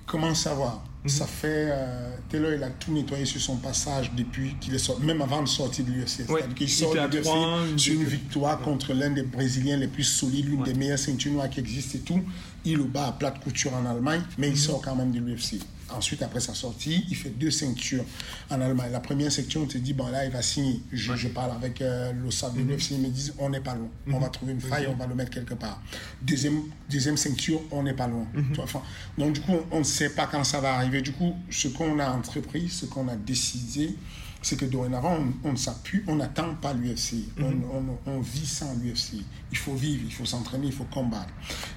comment 0.06 0.34
savoir? 0.34 0.82
Mhm. 1.04 1.10
Ça 1.10 1.26
fait. 1.26 1.68
Euh, 1.70 2.10
Taylor, 2.30 2.52
il 2.54 2.62
a 2.62 2.70
tout 2.70 2.90
nettoyé 2.92 3.26
sur 3.26 3.40
son 3.40 3.56
passage 3.56 4.10
depuis 4.16 4.56
qu'il 4.60 4.74
est 4.74 4.78
sorti, 4.78 5.02
même 5.04 5.20
avant 5.20 5.42
de 5.42 5.48
sortir 5.48 5.84
de 5.84 5.90
l'UFC. 5.90 6.20
Ouais. 6.30 6.40
C'est-à-dire 6.40 6.54
qu'il 6.54 6.66
Il 6.66 6.70
sort 6.70 6.94
de 6.94 6.98
l'UFC 7.18 7.22
3-1, 7.28 7.70
une 7.72 7.78
sur 7.78 7.94
une 7.94 8.04
victoire 8.04 8.60
contre 8.60 8.94
l'un 8.94 9.10
des 9.10 9.22
Brésiliens 9.22 9.76
les 9.76 9.88
plus 9.88 10.04
solides, 10.04 10.46
l'une 10.46 10.60
Ouais. 10.62 10.72
des 10.72 10.78
meilleures 10.78 10.98
ceintures 10.98 11.32
noires 11.32 11.50
qui 11.50 11.60
existent 11.60 11.98
et 11.98 12.00
tout. 12.00 12.22
Il 12.64 12.78
le 12.78 12.84
bat 12.84 13.08
à 13.08 13.12
plate 13.12 13.38
couture 13.44 13.74
en 13.74 13.84
Allemagne, 13.84 14.22
mais 14.38 14.46
Mhm. 14.48 14.52
il 14.54 14.58
sort 14.58 14.80
quand 14.82 14.96
même 14.96 15.12
de 15.12 15.18
l'UFC. 15.18 15.60
Ensuite, 15.90 16.22
après 16.22 16.40
sa 16.40 16.54
sortie, 16.54 17.04
il 17.08 17.16
fait 17.16 17.30
deux 17.30 17.50
ceintures 17.50 18.04
en 18.50 18.60
Allemagne. 18.60 18.90
La 18.92 19.00
première 19.00 19.30
ceinture, 19.30 19.62
on 19.62 19.66
te 19.66 19.78
dit, 19.78 19.92
bon 19.92 20.08
là, 20.08 20.24
il 20.24 20.30
va 20.30 20.42
signer. 20.42 20.80
Je, 20.92 21.14
je 21.14 21.28
parle 21.28 21.52
avec 21.52 21.80
euh, 21.82 22.12
Mhm. 22.12 22.68
l'UFC, 22.68 22.90
ils 22.92 23.00
me 23.00 23.08
disent, 23.08 23.34
on 23.38 23.50
n'est 23.50 23.60
pas 23.60 23.74
loin. 23.74 23.88
On 24.12 24.18
va 24.18 24.28
trouver 24.28 24.52
une 24.52 24.60
faille, 24.60 24.86
on 24.88 24.94
va 24.96 25.06
le 25.06 25.14
mettre 25.14 25.30
quelque 25.30 25.54
part. 25.54 25.82
Deuxième, 26.22 26.62
deuxième 26.90 27.16
ceinture, 27.16 27.60
on 27.70 27.82
n'est 27.82 27.92
pas 27.94 28.06
loin. 28.08 28.26
Mhm. 28.34 28.54
Enfin, 28.58 28.82
donc, 29.18 29.34
du 29.34 29.40
coup, 29.40 29.56
on 29.70 29.80
ne 29.80 29.84
sait 29.84 30.10
pas 30.10 30.26
quand 30.26 30.44
ça 30.44 30.60
va 30.60 30.74
arriver. 30.74 31.02
Du 31.02 31.12
coup, 31.12 31.34
ce 31.50 31.68
qu'on 31.68 31.98
a 31.98 32.08
entrepris, 32.10 32.68
ce 32.68 32.86
qu'on 32.86 33.08
a 33.08 33.16
décidé, 33.16 33.94
c'est 34.42 34.56
que 34.58 34.66
dorénavant, 34.66 35.18
on, 35.42 35.52
ne 35.52 35.56
s'appuie, 35.56 36.02
on 36.06 36.16
n'attend 36.16 36.54
pas 36.56 36.74
l'UFC. 36.74 37.14
On, 37.38 37.44
on- 37.44 37.98
on 38.06 38.20
vit 38.20 38.46
sans 38.46 38.74
l'UFC. 38.74 39.22
Il 39.50 39.56
faut 39.56 39.74
vivre, 39.74 40.02
il 40.04 40.12
faut 40.12 40.26
s'entraîner, 40.26 40.66
il 40.66 40.72
faut 40.72 40.84
combattre. 40.84 41.32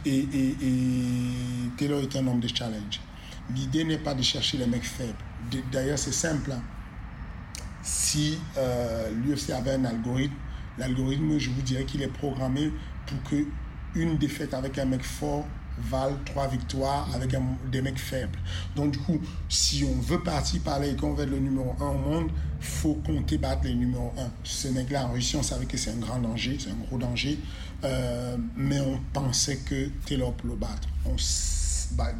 Et, 0.05 0.17
et, 0.17 0.49
et 0.61 1.69
Taylor 1.77 2.01
est 2.01 2.15
un 2.17 2.27
homme 2.27 2.39
de 2.41 2.47
challenge. 2.49 2.99
L'idée 3.55 3.83
n'est 3.83 3.97
pas 3.97 4.13
de 4.13 4.21
chercher 4.21 4.57
les 4.57 4.67
mecs 4.67 4.83
faibles. 4.83 5.13
D'ailleurs, 5.71 5.97
c'est 5.99 6.11
simple. 6.11 6.51
hein. 6.51 6.61
Si 7.83 8.37
euh, 8.57 9.09
l'UFC 9.11 9.51
avait 9.51 9.71
un 9.71 9.85
algorithme, 9.85 10.33
l'algorithme, 10.77 11.37
je 11.37 11.49
vous 11.49 11.61
dirais 11.61 11.85
qu'il 11.85 12.01
est 12.01 12.07
programmé 12.07 12.71
pour 13.05 13.23
que 13.23 13.45
une 13.95 14.17
défaite 14.17 14.53
avec 14.53 14.77
un 14.77 14.85
mec 14.85 15.03
fort 15.03 15.45
valent 15.79 16.17
trois 16.25 16.47
victoires 16.47 17.07
avec 17.15 17.33
des 17.71 17.81
mecs 17.81 17.99
faibles. 17.99 18.37
Donc 18.75 18.91
du 18.91 18.99
coup, 18.99 19.19
si 19.47 19.85
on 19.85 20.01
veut 20.01 20.21
partir 20.21 20.61
par 20.61 20.79
là 20.79 20.87
et 20.87 20.95
qu'on 20.95 21.13
veut 21.13 21.23
être 21.23 21.29
le 21.29 21.39
numéro 21.39 21.75
un 21.79 21.89
au 21.89 21.97
monde, 21.97 22.31
faut 22.59 22.95
compter 22.95 23.37
battre 23.37 23.61
les 23.63 23.75
numéros 23.75 24.11
un. 24.17 24.29
Ce 24.43 24.67
mec-là 24.67 25.05
en 25.05 25.13
Russie, 25.13 25.35
on 25.37 25.43
savait 25.43 25.65
que 25.65 25.77
c'est 25.77 25.91
un 25.91 25.97
grand 25.97 26.19
danger, 26.19 26.57
c'est 26.59 26.71
un 26.71 26.85
gros 26.87 26.97
danger, 26.97 27.39
euh, 27.83 28.37
mais 28.55 28.79
on 28.81 28.99
pensait 29.13 29.57
que 29.57 29.89
Taylor 30.05 30.33
peut 30.33 30.47
le 30.47 30.55
battre. 30.55 30.87
On 31.05 31.15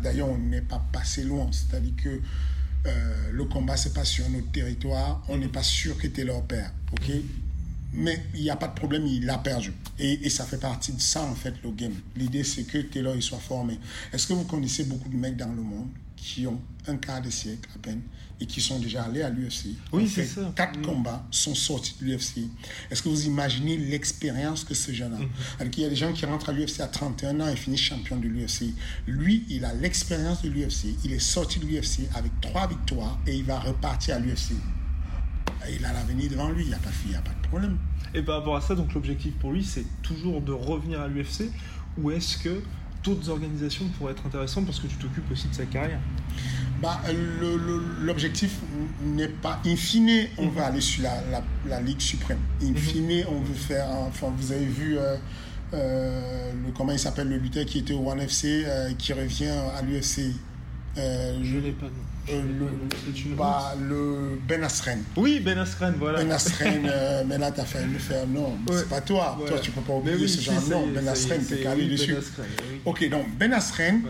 D'ailleurs, 0.02 0.30
on 0.30 0.38
n'est 0.38 0.62
pas 0.62 0.84
passé 0.92 1.24
loin, 1.24 1.50
c'est-à-dire 1.52 1.94
que 2.02 2.22
euh, 2.86 3.32
le 3.32 3.46
combat, 3.46 3.76
c'est 3.78 3.94
pas 3.94 4.06
sur 4.06 4.30
notre 4.30 4.52
territoire, 4.52 5.24
on 5.28 5.38
n'est 5.38 5.48
pas 5.48 5.64
sûr 5.64 5.98
que 5.98 6.08
perd, 6.08 6.72
ok? 6.94 7.12
Mais 7.94 8.22
il 8.36 8.42
n'y 8.42 8.50
a 8.50 8.56
pas 8.56 8.68
de 8.68 8.76
problème, 8.76 9.06
il 9.06 9.30
a 9.30 9.38
perdu. 9.38 9.74
Et, 9.98 10.30
ça 10.30 10.46
fait 10.46 10.60
partie 10.60 10.92
de 10.94 11.02
ça, 11.02 11.24
en 11.24 11.36
fait, 11.36 11.54
le 11.64 11.72
game. 11.72 11.94
L'idée, 12.16 12.44
c'est 12.44 12.64
que 12.64 12.78
Taylor 12.80 13.16
soit 13.22 13.40
formé. 13.40 13.80
Est-ce 14.14 14.28
que 14.28 14.34
vous 14.34 14.44
connaissez 14.44 14.84
beaucoup 14.84 15.10
de 15.10 15.16
mecs 15.16 15.38
dans 15.38 15.52
le 15.52 15.62
monde? 15.62 15.88
Qui 16.18 16.46
ont 16.48 16.60
un 16.88 16.98
quart 16.98 17.22
de 17.22 17.30
siècle 17.30 17.70
à 17.76 17.80
peine 17.80 18.02
et 18.40 18.46
qui 18.46 18.60
sont 18.62 18.80
déjà 18.80 19.04
allés 19.04 19.22
à 19.22 19.30
l'UFC 19.30 19.68
Oui, 19.94 20.08
c'est 20.08 20.26
ça. 20.26 20.52
Quatre 20.56 20.80
combats 20.82 21.26
sont 21.32 21.56
sortis 21.56 21.96
de 22.02 22.06
l'UFC. 22.06 22.50
Est-ce 22.92 23.02
que 23.02 23.10
vous 23.10 23.26
imaginez 23.26 23.78
l'expérience 23.78 24.64
que 24.64 24.74
ce 24.74 24.92
jeune 24.92 25.14
a? 25.14 25.18
Mm-hmm. 25.18 25.60
Alors 25.62 25.72
qu'il 25.72 25.84
y 25.84 25.86
a 25.86 25.90
des 25.90 25.96
gens 25.96 26.12
qui 26.14 26.26
rentrent 26.26 26.50
à 26.50 26.54
l'UFC 26.54 26.82
à 26.82 26.88
31 26.88 27.40
ans 27.40 27.48
et 27.48 27.56
finissent 27.56 27.82
champion 27.82 28.18
de 28.18 28.28
l'UFC. 28.28 28.74
Lui, 29.08 29.46
il 29.50 29.64
a 29.66 29.74
l'expérience 29.74 30.42
de 30.44 30.50
l'UFC. 30.50 30.96
Il 31.04 31.12
est 31.14 31.20
sorti 31.20 31.60
de 31.60 31.66
l'UFC 31.66 32.02
avec 32.14 32.32
trois 32.42 32.68
victoires 32.68 33.18
et 33.26 33.36
il 33.36 33.44
va 33.46 33.60
repartir 33.60 34.16
à 34.16 34.20
l'UFC. 34.20 34.52
Il 35.72 35.84
a 35.86 35.94
l'avenir 35.94 36.30
devant 36.30 36.50
lui, 36.52 36.64
il 36.64 36.68
n'y 36.70 36.74
a, 36.74 36.78
pas- 36.80 36.90
il 37.06 37.12
y 37.12 37.16
a 37.16 37.22
pas 37.22 37.34
de 37.34 37.48
problème. 37.48 37.78
Et 38.14 38.22
par 38.22 38.38
rapport 38.40 38.56
à 38.56 38.62
ça, 38.62 38.74
donc 38.76 38.94
l'objectif 38.94 39.34
pour 39.40 39.52
lui, 39.52 39.64
c'est 39.64 39.86
toujours 40.02 40.42
de 40.42 40.52
revenir 40.52 41.02
à 41.02 41.08
l'UFC 41.08 41.50
ou 41.98 42.12
est-ce 42.12 42.38
que 42.38 42.62
d'autres 43.08 43.30
organisations 43.30 43.86
pourraient 43.98 44.12
être 44.12 44.26
intéressantes 44.26 44.66
parce 44.66 44.80
que 44.80 44.88
tu 44.88 44.96
t'occupes 44.98 45.32
aussi 45.32 45.48
de 45.48 45.54
sa 45.54 45.66
carrière 45.66 46.00
bah, 46.82 47.02
L'objectif 48.02 48.60
n'est 49.02 49.28
pas. 49.28 49.60
In 49.66 49.76
fine, 49.76 50.28
on 50.38 50.50
va 50.50 50.68
aller 50.68 50.82
sur 50.82 51.04
la, 51.04 51.44
la, 51.68 51.82
Ligue 51.82 52.02
suprême. 52.02 52.40
In 52.62 52.76
fine, 52.76 53.26
on 53.30 53.42
veut 53.42 53.54
faire. 53.54 53.88
Enfin, 54.08 54.28
vous 54.36 54.52
avez 54.52 54.66
vu. 54.66 54.98
Euh, 54.98 55.16
euh, 55.74 56.52
le, 56.66 56.72
comment 56.72 56.94
il 56.94 57.00
s'appelle 57.00 57.28
le 57.28 57.38
lutteur 57.38 57.66
qui 57.66 57.80
était 57.80 57.94
au 57.94 58.10
One 58.10 58.22
FC 58.22 58.64
euh, 58.66 58.94
qui 58.98 59.12
revient 59.12 59.52
à 59.78 59.82
l'UFC 59.82 60.32
je 60.96 61.58
n'ai 61.60 61.74
pas 61.74 61.88
euh, 62.30 62.42
le, 62.60 63.36
bah, 63.36 63.74
le 63.80 64.40
Ben 64.48 64.64
Asren. 64.64 65.04
Oui, 65.16 65.40
Ben 65.40 65.58
Asren, 65.58 65.94
voilà. 65.98 66.20
Ben 66.24 66.32
Asren, 66.32 66.82
mais 67.28 67.38
là, 67.38 67.52
tu 67.52 67.62
as 67.62 67.66
fait 67.66 67.86
me 67.86 67.98
faire 67.98 68.28
non, 68.28 68.58
c'est 68.72 68.90
pas 68.90 69.02
toi. 69.02 69.38
Toi, 69.48 69.60
tu 69.60 69.72
peux 69.72 69.82
pas 69.82 69.94
oublier 69.94 70.28
ce 70.28 70.42
genre 70.42 70.62
de 70.62 70.70
nom. 70.70 70.88
Ben 70.94 71.08
Asren, 71.08 71.42
t'es 71.44 71.62
calé 71.62 71.84
ben 71.84 71.92
dessus. 71.92 72.16
Ok, 72.86 73.10
donc 73.10 73.26
Ben 73.38 73.54
Asren, 73.54 74.02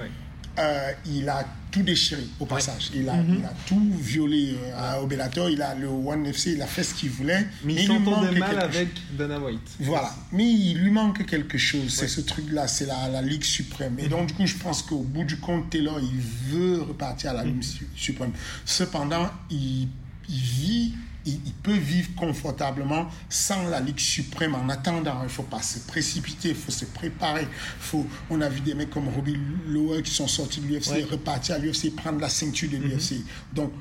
euh, 0.59 0.91
il 1.05 1.29
a 1.29 1.45
tout 1.71 1.83
déchiré 1.83 2.23
au 2.39 2.45
passage. 2.45 2.91
Il, 2.95 3.07
a, 3.09 3.13
mhm. 3.13 3.37
il 3.39 3.45
a 3.45 3.53
tout 3.67 3.91
violé 3.99 4.57
euh, 4.73 5.01
au 5.01 5.07
Bellator. 5.07 5.49
Il 5.49 5.61
a 5.61 5.75
le 5.75 5.87
One 5.87 6.25
FC, 6.25 6.53
il 6.53 6.61
a 6.61 6.67
fait 6.67 6.83
ce 6.83 6.93
qu'il 6.93 7.09
voulait. 7.09 7.45
Mais, 7.63 7.75
il 7.75 7.87
s'entendait 7.87 8.39
mal 8.39 8.59
avec 8.59 8.89
Dana 9.17 9.39
White. 9.39 9.69
Voilà. 9.79 10.13
Mais 10.31 10.45
il 10.45 10.79
lui 10.79 10.91
manque 10.91 11.25
quelque 11.25 11.57
chose. 11.57 11.93
C'est 11.93 12.07
ce 12.07 12.21
truc-là, 12.21 12.67
c'est 12.67 12.85
la, 12.85 13.09
la, 13.09 13.21
Ligue 13.21 13.43
suprême. 13.43 13.97
Et 13.99 14.03
mhm. 14.03 14.09
donc, 14.09 14.27
du 14.27 14.33
coup, 14.33 14.45
je 14.45 14.55
pense 14.55 14.81
qu'au 14.81 14.99
bout 15.01 15.25
du 15.25 15.37
compte, 15.37 15.69
Taylor, 15.69 15.99
il 15.99 16.19
veut 16.51 16.81
repartir 16.81 17.31
à 17.31 17.33
la 17.33 17.43
Ligue 17.43 17.57
mhm. 17.57 17.87
suprême. 17.95 18.31
Cependant, 18.65 19.29
il, 19.49 19.87
il 20.29 20.39
vit 20.39 20.93
il, 21.27 21.53
peut 21.63 21.77
vivre 21.77 22.09
confortablement 22.15 23.07
sans 23.29 23.67
la 23.67 23.79
Ligue 23.79 23.99
suprême 23.99 24.55
en 24.55 24.69
attendant. 24.69 25.19
Il 25.21 25.25
ne 25.25 25.29
faut 25.29 25.43
pas 25.43 25.61
se 25.61 25.79
précipiter, 25.79 26.49
il 26.49 26.55
faut 26.55 26.71
se 26.71 26.85
préparer. 26.85 27.47
Faut, 27.79 28.05
on 28.29 28.41
a 28.41 28.49
vu 28.49 28.61
des 28.61 28.73
mecs 28.73 28.89
comme 28.89 29.09
Robbie 29.09 29.37
Lowe 29.67 30.01
qui 30.01 30.11
sont 30.11 30.27
sortis 30.27 30.61
de 30.61 30.67
l'UFC, 30.67 31.09
repartir 31.09 31.55
à 31.55 31.57
l'UFC, 31.57 31.93
prendre 31.95 32.19
la 32.19 32.29
ceinture 32.29 32.69
de 32.69 32.77
l'UFC. 32.77 33.11
Mhm. 33.11 33.23
Donc, 33.53 33.71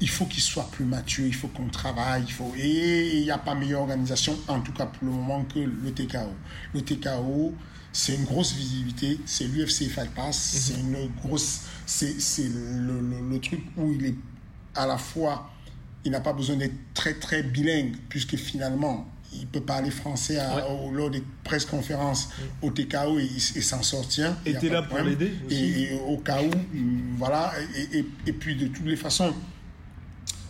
il 0.00 0.08
faut 0.08 0.26
qu'il 0.26 0.42
soit 0.42 0.68
plus 0.70 0.84
mature, 0.84 1.26
il 1.26 1.34
faut 1.34 1.48
qu'on 1.48 1.68
travaille, 1.68 2.24
il 2.26 2.32
faut 2.32 2.52
et 2.56 3.16
il 3.18 3.22
n'y 3.22 3.30
a 3.30 3.38
pas 3.38 3.54
meilleure 3.54 3.82
organisation, 3.82 4.36
en 4.48 4.60
tout 4.60 4.72
cas 4.72 4.86
pour 4.86 5.06
le 5.06 5.14
moment, 5.14 5.44
que 5.44 5.60
le 5.60 5.92
TKO. 5.92 6.30
Le 6.74 6.82
TKO, 6.82 7.54
c'est 7.92 8.16
une 8.16 8.24
grosse 8.24 8.52
visibilité, 8.52 9.18
c'est 9.24 9.44
l'UFC 9.44 9.88
Fight 9.88 10.10
Pass, 10.14 10.52
mhm. 10.52 10.60
c'est 10.60 10.80
une 10.80 11.10
grosse, 11.22 11.62
c'est 11.86 12.48
le, 12.48 13.00
le, 13.30 13.40
truc 13.40 13.60
où 13.78 13.92
il 13.92 14.06
est 14.06 14.14
à 14.74 14.86
la 14.86 14.98
fois 14.98 15.50
il 16.06 16.12
n'a 16.12 16.20
pas 16.20 16.32
besoin 16.32 16.56
d'être 16.56 16.94
très 16.94 17.14
très 17.14 17.42
bilingue, 17.42 17.96
puisque 18.08 18.36
finalement, 18.36 19.06
il 19.32 19.46
peut 19.46 19.60
parler 19.60 19.90
français 19.90 20.38
au, 20.70 20.92
lors 20.92 21.10
des 21.10 21.22
presse 21.42 21.66
conférences 21.66 22.28
au 22.62 22.70
TKO 22.70 23.18
et, 23.18 23.60
s'en 23.60 23.82
sortir. 23.82 24.36
Et 24.46 24.54
tu 24.56 24.66
es 24.66 24.68
là 24.70 24.82
pour 24.82 24.98
l'aider 24.98 25.32
et, 25.50 25.98
au 26.06 26.18
cas 26.18 26.40
où, 26.42 26.46
mm, 26.48 27.16
voilà, 27.18 27.52
et, 27.92 28.32
puis 28.32 28.54
de 28.54 28.68
toutes 28.68 28.86
les 28.86 28.96
façons, 28.96 29.34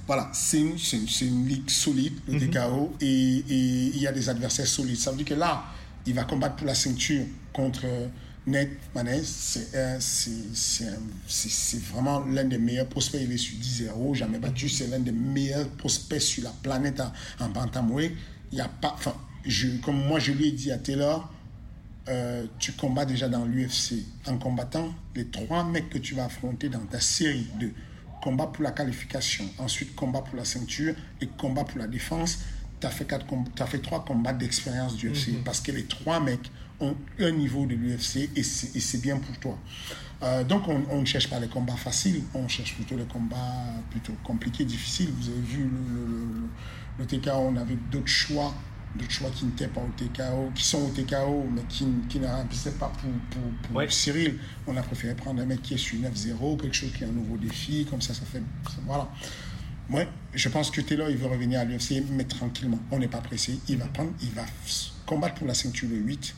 voilà, 0.06 0.30
c'est 0.32 0.60
une, 0.60 0.76
une, 1.22 1.48
ligue 1.48 1.70
solide, 1.70 2.14
le 2.28 2.34
mhm. 2.34 2.50
TKO, 2.50 2.94
et 3.00 3.42
il 3.48 3.98
y 3.98 4.06
a 4.06 4.12
des 4.12 4.28
adversaires 4.28 4.66
solides. 4.66 4.98
Ça 4.98 5.10
veut 5.10 5.16
dire 5.16 5.26
que 5.26 5.34
là, 5.34 5.64
il 6.06 6.14
va 6.14 6.24
combattre 6.24 6.56
pour 6.56 6.66
la 6.66 6.74
ceinture 6.74 7.24
contre 7.52 7.86
Net 8.46 8.70
Manez, 8.94 9.24
c'est 9.24 9.80
vraiment 11.90 12.20
l'un 12.26 12.44
des 12.44 12.58
meilleurs 12.58 12.86
prospects. 12.86 13.20
Il 13.22 13.32
est 13.32 13.38
sur 13.38 13.56
10-0, 13.58 14.14
jamais 14.14 14.38
battu. 14.38 14.68
C'est 14.68 14.86
l'un 14.86 15.00
des 15.00 15.10
meilleurs 15.10 15.68
prospects 15.70 16.20
sur 16.20 16.44
la 16.44 16.50
planète 16.62 17.00
en, 17.40 17.46
en 17.46 17.98
Il 17.98 18.12
y 18.52 18.60
a 18.60 18.68
pas, 18.68 18.92
enfin, 18.94 19.14
je, 19.44 19.68
comme 19.78 20.00
moi 20.06 20.20
je 20.20 20.30
lui 20.32 20.48
ai 20.48 20.52
dit 20.52 20.70
à 20.70 20.78
Taylor, 20.78 21.32
euh, 22.08 22.46
tu 22.60 22.72
combats 22.72 23.04
déjà 23.04 23.28
dans 23.28 23.44
l'UFC. 23.44 24.04
En 24.28 24.38
combattant 24.38 24.94
les 25.16 25.26
trois 25.26 25.64
mecs 25.64 25.90
que 25.90 25.98
tu 25.98 26.14
vas 26.14 26.26
affronter 26.26 26.68
dans 26.68 26.86
ta 26.86 27.00
série 27.00 27.48
de 27.58 27.70
combat 28.22 28.46
pour 28.46 28.62
la 28.62 28.70
qualification, 28.70 29.44
ensuite 29.58 29.96
combat 29.96 30.20
pour 30.20 30.36
la 30.36 30.44
ceinture 30.44 30.94
et 31.20 31.26
combat 31.26 31.64
pour 31.64 31.78
la 31.78 31.88
défense, 31.88 32.38
tu 32.80 32.86
as, 32.86 32.90
as, 32.90 33.66
fait 33.66 33.78
trois 33.78 34.04
combats 34.04 34.32
d'expérience 34.32 34.94
du 34.94 35.10
UFC. 35.10 35.28
Mhm. 35.28 35.42
Parce 35.44 35.60
que 35.60 35.72
les 35.72 35.84
trois 35.86 36.20
mecs 36.20 36.48
ont 36.80 36.96
un 37.18 37.30
niveau 37.30 37.66
de 37.66 37.74
l'UFC 37.74 38.30
et 38.36 38.42
c'est 38.42 39.00
bien 39.00 39.18
pour 39.18 39.38
toi. 39.38 39.58
Euh, 40.22 40.44
donc 40.44 40.62
on, 40.68 41.00
ne 41.00 41.04
cherche 41.04 41.28
pas 41.28 41.38
les 41.38 41.48
combats 41.48 41.76
faciles, 41.76 42.22
on 42.34 42.48
cherche 42.48 42.74
plutôt 42.74 42.96
les 42.96 43.04
combats 43.04 43.36
plutôt 43.90 44.14
compliqués, 44.24 44.64
difficiles. 44.64 45.10
Vous 45.10 45.28
avez 45.28 45.40
vu 45.40 45.64
le, 45.64 46.48
le, 46.98 47.06
TKO, 47.06 47.32
on 47.32 47.56
avait 47.56 47.76
d'autres 47.90 48.06
choix, 48.06 48.54
d'autres 48.94 49.10
choix 49.10 49.28
qui 49.30 49.44
n'étaient 49.44 49.68
pas 49.68 49.82
au 49.82 49.90
TKO, 49.96 50.52
qui 50.54 50.64
sont 50.64 50.78
au 50.78 50.88
TKO, 50.88 51.46
mais 51.54 51.62
qui, 51.68 51.86
qui 52.08 52.18
ne 52.18 52.26
remplissaient 52.26 52.72
pas 52.72 52.90
pour, 53.00 53.72
pour, 53.72 53.92
Cyril. 53.92 54.38
On 54.66 54.76
a 54.76 54.82
préféré 54.82 55.14
prendre 55.14 55.42
un 55.42 55.46
mec 55.46 55.60
qui 55.60 55.74
est 55.74 55.78
sur 55.78 55.98
9-0, 55.98 56.60
quelque 56.62 56.74
chose 56.74 56.92
qui 56.96 57.04
est 57.04 57.06
un 57.06 57.12
nouveau 57.12 57.36
défi, 57.36 57.86
comme 57.88 58.00
ça, 58.00 58.14
ça 58.14 58.24
fait... 58.24 58.42
Voilà. 58.86 59.10
Ouais, 59.90 60.08
je 60.32 60.48
pense 60.48 60.70
que 60.70 60.80
Taylor, 60.80 61.10
il 61.10 61.16
veut 61.16 61.28
revenir 61.28 61.60
à 61.60 61.64
l'UFC, 61.64 62.02
mais 62.10 62.24
tranquillement. 62.24 62.80
On 62.90 62.98
n'est 62.98 63.06
pas 63.06 63.20
pressé. 63.20 63.60
Il 63.68 63.76
va 63.76 63.86
prendre, 63.86 64.10
il 64.20 64.30
va 64.30 64.44
combattre 65.04 65.34
pour 65.36 65.46
la 65.46 65.54
ceinture 65.54 65.88
le 65.88 65.96
8 65.96 66.34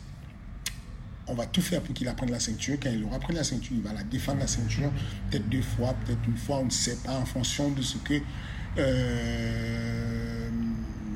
on 1.28 1.34
va 1.34 1.46
tout 1.46 1.62
faire 1.62 1.80
pour 1.82 1.94
qu'il 1.94 2.08
apprenne 2.08 2.30
la 2.30 2.40
ceinture. 2.40 2.76
Quand 2.82 2.90
il 2.90 3.04
aura 3.04 3.18
pris 3.18 3.34
la 3.34 3.44
ceinture, 3.44 3.76
il 3.76 3.82
va 3.82 3.92
la 3.92 4.02
défendre 4.02 4.40
la 4.40 4.46
ceinture, 4.46 4.90
peut-être 5.30 5.48
deux 5.48 5.62
fois, 5.62 5.94
peut-être 6.04 6.20
une 6.26 6.36
fois, 6.36 6.58
on 6.58 6.66
ne 6.66 6.70
sait 6.70 6.96
pas, 7.04 7.16
en 7.16 7.24
fonction 7.24 7.70
de 7.70 7.82
ce 7.82 7.98
que 7.98 8.20
euh, 8.78 10.48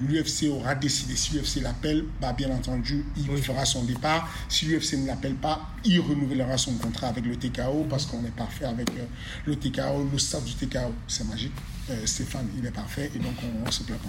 l'UFC 0.00 0.48
aura 0.50 0.74
décidé. 0.74 1.16
Si 1.16 1.34
l'UFC 1.34 1.62
l'appelle, 1.62 2.04
bah, 2.20 2.32
bien 2.32 2.50
entendu, 2.50 3.04
il 3.16 3.42
fera 3.42 3.64
son 3.64 3.84
départ. 3.84 4.28
Si 4.48 4.66
l'UFC 4.66 4.94
ne 4.94 5.06
l'appelle 5.06 5.34
pas, 5.34 5.68
il 5.84 6.00
renouvellera 6.00 6.56
son 6.58 6.74
contrat 6.74 7.08
avec 7.08 7.24
le 7.24 7.36
TKO 7.36 7.86
parce 7.88 8.06
qu'on 8.06 8.24
est 8.24 8.34
parfait 8.36 8.64
avec 8.64 8.90
euh, 8.90 9.04
le 9.46 9.56
TKO, 9.56 10.08
le 10.10 10.18
staff 10.18 10.44
du 10.44 10.54
TKO. 10.54 10.92
C'est 11.06 11.26
magique. 11.28 11.52
Euh, 11.90 12.06
Stéphane, 12.06 12.48
il 12.58 12.66
est 12.66 12.70
parfait 12.70 13.10
et 13.14 13.18
donc 13.18 13.34
on 13.64 13.70
se 13.70 13.82
plaint 13.82 14.00
pas. 14.00 14.08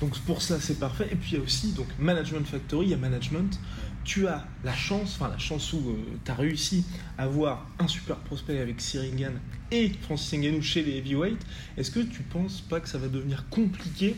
Donc 0.00 0.18
pour 0.20 0.42
ça, 0.42 0.60
c'est 0.60 0.78
parfait. 0.78 1.08
Et 1.10 1.16
puis 1.16 1.32
il 1.32 1.38
y 1.38 1.40
a 1.40 1.44
aussi 1.44 1.72
donc, 1.72 1.86
Management 1.98 2.46
Factory, 2.46 2.86
il 2.86 2.90
y 2.90 2.94
a 2.94 2.98
Management 2.98 3.58
tu 4.04 4.28
as 4.28 4.44
la 4.64 4.74
chance, 4.74 5.16
enfin 5.18 5.28
la 5.28 5.38
chance 5.38 5.72
où 5.72 5.78
euh, 5.78 5.96
tu 6.24 6.30
as 6.30 6.34
réussi 6.34 6.84
à 7.18 7.24
avoir 7.24 7.66
un 7.78 7.88
super 7.88 8.16
prospect 8.16 8.58
avec 8.58 8.80
Siringan 8.80 9.32
et 9.70 9.92
Francis 10.02 10.38
Ngannou 10.38 10.62
chez 10.62 10.82
les 10.82 10.98
heavyweights, 10.98 11.44
est-ce 11.76 11.90
que 11.90 12.00
tu 12.00 12.22
penses 12.22 12.60
pas 12.60 12.80
que 12.80 12.88
ça 12.88 12.98
va 12.98 13.08
devenir 13.08 13.48
compliqué 13.48 14.16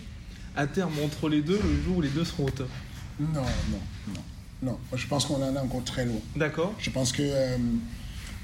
à 0.56 0.66
terme 0.66 0.92
entre 1.04 1.28
les 1.28 1.42
deux 1.42 1.60
le 1.62 1.82
jour 1.82 1.98
où 1.98 2.02
les 2.02 2.08
deux 2.08 2.24
seront 2.24 2.46
au 2.46 2.50
top? 2.50 2.68
Non, 3.20 3.42
non, 3.42 3.80
non. 4.08 4.22
Non, 4.62 4.78
je 4.94 5.06
pense 5.06 5.26
qu'on 5.26 5.42
en 5.42 5.54
est 5.54 5.58
encore 5.58 5.84
très 5.84 6.06
loin. 6.06 6.20
D'accord. 6.34 6.74
Je 6.78 6.90
pense 6.90 7.12
que 7.12 7.22
euh, 7.22 7.58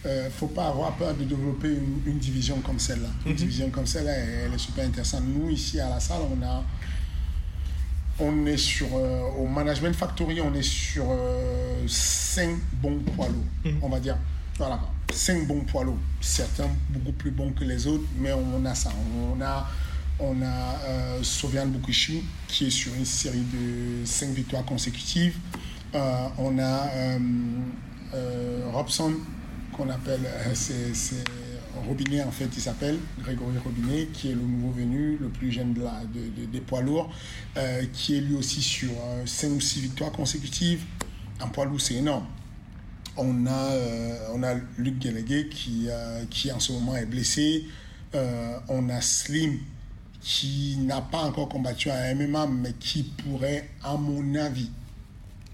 euh, 0.05 0.29
faut 0.31 0.49
pas 0.49 0.69
avoir 0.69 0.95
peur 0.97 1.15
de 1.15 1.25
développer 1.25 1.69
une, 2.07 2.19
division 2.19 2.61
comme 2.61 2.79
celle-là. 2.79 3.09
Une 3.25 3.33
mhm. 3.33 3.37
division 3.39 3.71
comme 3.71 3.87
celle-là, 3.87 4.13
elle, 4.13 4.53
est 4.53 4.59
super 4.59 4.87
intéressante. 4.87 5.23
Nous, 5.27 5.51
ici 5.51 5.81
à 5.81 5.89
la 5.89 6.01
salle, 6.01 6.21
on 6.31 6.45
a 6.45 6.65
on 8.23 8.47
est 8.47 8.57
sur, 8.57 8.87
euh, 8.95 9.21
au 9.39 9.47
Management 9.47 9.95
Factory, 9.95 10.41
on 10.41 10.55
est 10.55 10.63
sur 10.63 11.05
5 11.87 12.49
euh, 12.49 12.55
bons 12.81 12.99
poids 13.15 13.29
lourds, 13.29 13.45
mhm. 13.73 13.79
on 13.83 13.89
va 13.89 14.01
dire. 14.01 14.17
Voilà, 14.57 14.81
5 15.13 15.47
bons 15.47 15.61
poids 15.61 15.85
lourds. 15.85 15.99
Certains 16.21 16.69
beaucoup 16.91 17.13
plus 17.13 17.31
bons 17.31 17.51
que 17.51 17.65
les 17.65 17.87
autres, 17.87 18.05
mais 18.19 18.33
on 18.33 18.65
a 18.65 18.75
ça. 18.75 18.93
On 19.35 19.41
a, 19.41 19.69
on 20.21 20.41
a 20.41 20.79
euh, 20.87 21.23
Sofiane 21.23 21.73
qui 22.49 22.67
est 22.67 22.71
sur 22.71 22.95
une 22.95 23.05
série 23.05 23.43
de 23.53 24.05
5 24.05 24.31
victoires 24.31 24.65
consécutives. 24.65 25.37
Euh, 25.95 26.29
on 26.39 26.59
a 26.59 26.89
Robson, 28.73 29.15
qu'on 29.77 29.89
appelle, 29.89 30.21
c'est 30.55 30.93
Robinet, 31.87 32.23
en 32.23 32.31
fait, 32.31 32.49
il 32.55 32.61
s'appelle 32.61 32.99
Grégory 33.21 33.57
Robinet, 33.59 34.07
qui 34.13 34.31
est 34.31 34.35
le 34.35 34.43
nouveau 34.43 34.71
venu, 34.73 35.17
le 35.21 35.29
plus 35.29 35.51
jeune 35.51 35.73
de 35.73 35.83
la, 35.83 36.03
des 36.05 36.61
poids 36.61 36.83
lourds, 36.83 37.11
euh, 37.57 37.85
qui 37.93 38.17
est 38.17 38.21
lui 38.21 38.35
aussi 38.35 38.63
sur 38.63 38.91
5 39.25 39.47
euh, 39.49 39.55
ou 39.55 39.61
6 39.61 39.81
victoires 39.81 40.13
consécutives. 40.13 40.85
Un 41.41 41.49
poids 41.49 41.65
lourd, 41.65 41.81
c'est 41.81 41.95
énorme. 41.95 42.27
On 43.17 43.47
a, 43.47 43.73
euh, 43.73 44.29
on 44.35 44.43
a 44.43 44.55
Luc 44.79 44.99
Guélégué 44.99 45.49
qui, 45.49 45.89
qui 46.31 46.53
en 46.53 46.61
ce 46.61 46.73
moment 46.73 46.97
est 46.97 47.07
blessé. 47.07 47.67
on 48.69 48.89
a 48.89 49.01
Slim 49.01 49.59
qui 50.21 50.77
n'a 50.79 51.01
pas 51.01 51.23
encore 51.23 51.49
combattu 51.49 51.91
à 51.91 52.15
MMA, 52.15 52.47
mais 52.47 52.73
qui 52.75 53.03
pourrait, 53.03 53.69
à 53.83 53.97
mon 53.97 54.35
avis, 54.37 54.71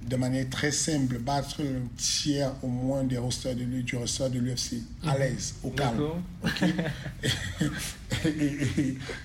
de 0.02 0.16
manière 0.16 0.48
très 0.48 0.70
simple, 0.70 1.18
battre 1.18 1.62
le 1.62 1.82
tiers 1.96 2.52
au 2.62 2.68
moins 2.68 3.04
des 3.04 3.18
rosters 3.18 3.54
de, 3.54 3.64
du 3.64 3.96
roster 3.96 4.28
de 4.30 4.38
l'UFC, 4.38 4.82
à 5.04 5.12
mhm. 5.12 5.18
l'aise, 5.18 5.54
au 5.62 5.70
calme. 5.70 6.00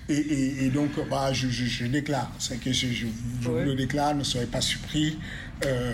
et, 0.08 0.70
donc, 0.70 0.90
bah, 1.08 1.32
je, 1.32 1.48
je, 1.48 1.86
déclare, 1.86 2.30
c'est 2.38 2.58
que 2.58 2.72
je, 2.72 2.88
je, 2.88 3.06
le 3.50 3.74
déclare, 3.74 4.14
ne 4.14 4.24
soyez 4.24 4.46
pas 4.46 4.60
surpris. 4.60 5.18
Euh, 5.64 5.92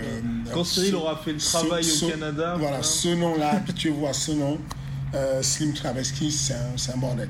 Quand 0.53 0.65
Cyril 0.65 0.95
aura 0.97 1.17
fait 1.19 1.33
le 1.33 1.39
travail 1.39 1.85
au 1.85 2.09
Canada. 2.09 2.57
Voilà, 2.59 2.83
ce 2.83 3.09
nom-là, 3.09 3.57
habituez-vous 3.57 4.07
à 4.07 4.13
ce 4.13 4.33
nom. 4.33 4.59
Euh, 5.15 5.43
Slim 5.43 5.75
Travesky, 5.75 6.31
c'est 6.31 6.55
un, 6.55 6.95
un, 6.95 6.97
bordel. 6.97 7.29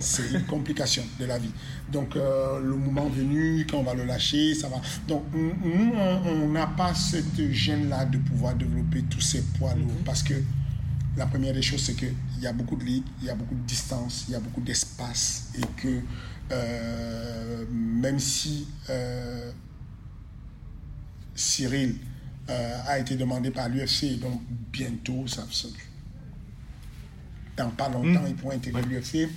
C'est 0.00 0.30
une 0.32 0.44
complication 0.44 1.02
de 1.18 1.24
la 1.24 1.38
vie. 1.38 1.50
Donc, 1.90 2.16
euh, 2.16 2.60
le 2.60 2.76
moment 2.76 3.08
venu, 3.08 3.66
quand 3.70 3.78
on 3.78 3.82
va 3.82 3.94
le 3.94 4.04
lâcher, 4.04 4.54
ça 4.54 4.68
va. 4.68 4.80
Donc, 5.08 5.24
nous, 5.34 5.92
on 6.26 6.48
n'a 6.48 6.66
pas 6.66 6.94
cette 6.94 7.50
gêne-là 7.52 8.04
de 8.06 8.18
pouvoir 8.18 8.54
développer 8.54 9.02
tous 9.10 9.20
ces 9.20 9.42
poids 9.58 9.74
lourds 9.74 9.86
Mhm. 9.98 10.04
parce 10.04 10.22
que 10.22 10.34
la 11.16 11.26
première 11.26 11.54
des 11.54 11.62
choses, 11.62 11.82
c'est 11.82 11.94
qu'il 11.94 12.14
y 12.40 12.46
a 12.46 12.52
beaucoup 12.52 12.76
de 12.76 12.84
ligues, 12.84 13.04
il 13.22 13.26
y 13.26 13.30
a 13.30 13.34
beaucoup 13.34 13.54
de 13.54 13.66
distance, 13.66 14.24
il 14.28 14.32
y 14.32 14.34
a 14.36 14.40
beaucoup 14.40 14.60
d'espace 14.60 15.50
et 15.58 15.62
que 15.80 16.00
euh, 16.52 17.64
même 17.72 18.18
si 18.20 18.68
euh, 18.90 19.50
Cyril 21.34 21.96
a 22.48 22.98
été 23.00 23.16
demandé 23.16 23.50
par 23.50 23.68
l'UFC, 23.68 24.20
donc 24.20 24.40
bientôt, 24.72 25.26
ça, 25.26 25.44
ça- 25.50 25.66
dans 27.56 27.70
pas 27.70 27.88
longtemps, 27.88 28.22
Mm. 28.22 28.28
il 28.28 28.34
pourra 28.34 28.54
intégrer 28.54 28.82
l'UFC. 28.82 29.28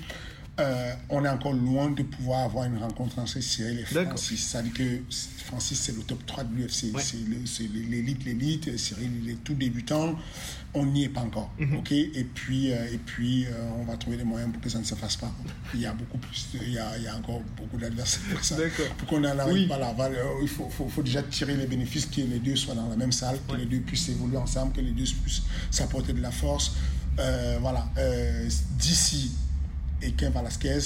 Euh, 0.59 0.93
on 1.07 1.23
est 1.23 1.29
encore 1.29 1.53
loin 1.53 1.89
de 1.89 2.03
pouvoir 2.03 2.41
avoir 2.43 2.65
une 2.65 2.77
rencontre 2.79 3.17
entre 3.17 3.39
Cyril 3.41 3.79
et. 3.79 3.85
Francis. 3.85 4.45
C'est-à-dire 4.45 4.73
que 4.73 5.01
Francis, 5.45 5.79
c'est 5.79 5.95
le 5.95 6.01
top 6.03 6.25
3 6.25 6.43
de 6.43 6.53
l'UFC. 6.53 6.91
Ouais. 6.93 7.01
C'est 7.01 7.63
l'élite, 7.73 8.25
l'élite. 8.25 8.77
Cyril, 8.77 9.09
il 9.23 9.29
est 9.29 9.41
tout 9.43 9.53
débutant. 9.53 10.15
On 10.73 10.85
n'y 10.85 11.05
est 11.05 11.09
pas 11.09 11.21
encore. 11.21 11.49
Mhm. 11.57 11.77
ok? 11.77 11.91
Et 11.93 12.27
puis, 12.35 12.73
euh, 12.73 12.91
et 12.93 12.97
puis 12.97 13.45
euh, 13.45 13.51
on 13.79 13.85
va 13.85 13.95
trouver 13.95 14.17
des 14.17 14.25
moyens 14.25 14.51
pour 14.51 14.61
que 14.61 14.67
ça 14.69 14.79
ne 14.79 14.83
se 14.83 14.95
fasse 14.95 15.15
pas. 15.15 15.31
Il 15.73 15.79
y 15.79 15.85
a 15.85 15.93
beaucoup 15.93 16.17
plus, 16.17 16.47
de- 16.53 16.59
il, 16.65 16.73
y 16.73 16.77
a, 16.77 16.97
il 16.97 17.03
y 17.05 17.07
a 17.07 17.15
encore 17.15 17.41
beaucoup 17.55 17.77
d'adversaires 17.77 18.21
pour 18.29 18.43
ça. 18.43 18.57
Pour 18.97 19.07
qu'on 19.07 19.23
en 19.23 19.39
arrive 19.39 19.53
Oui. 19.53 19.67
pas 19.67 19.77
là. 19.79 19.95
Il 20.41 20.47
faut, 20.49 20.67
faut, 20.69 20.89
faut 20.89 21.01
déjà 21.03 21.23
tirer 21.23 21.55
les 21.55 21.67
bénéfices, 21.67 22.05
que 22.05 22.19
les 22.19 22.39
deux 22.39 22.57
soient 22.57 22.75
dans 22.75 22.89
la 22.89 22.97
même 22.97 23.13
salle, 23.13 23.39
que 23.47 23.53
Ouais. 23.53 23.59
les 23.59 23.65
deux 23.65 23.79
puissent 23.79 24.09
évoluer 24.09 24.35
ensemble, 24.37 24.73
que 24.73 24.81
les 24.81 24.91
deux 24.91 25.05
puissent 25.23 25.41
s'apporter 25.71 26.11
de 26.11 26.21
la 26.21 26.31
force. 26.31 26.73
Euh, 27.19 27.57
voilà. 27.61 27.85
Euh, 27.97 28.47
D'ici 28.77 29.31
et 30.01 30.11
Ken 30.13 30.31
Velasquez 30.31 30.79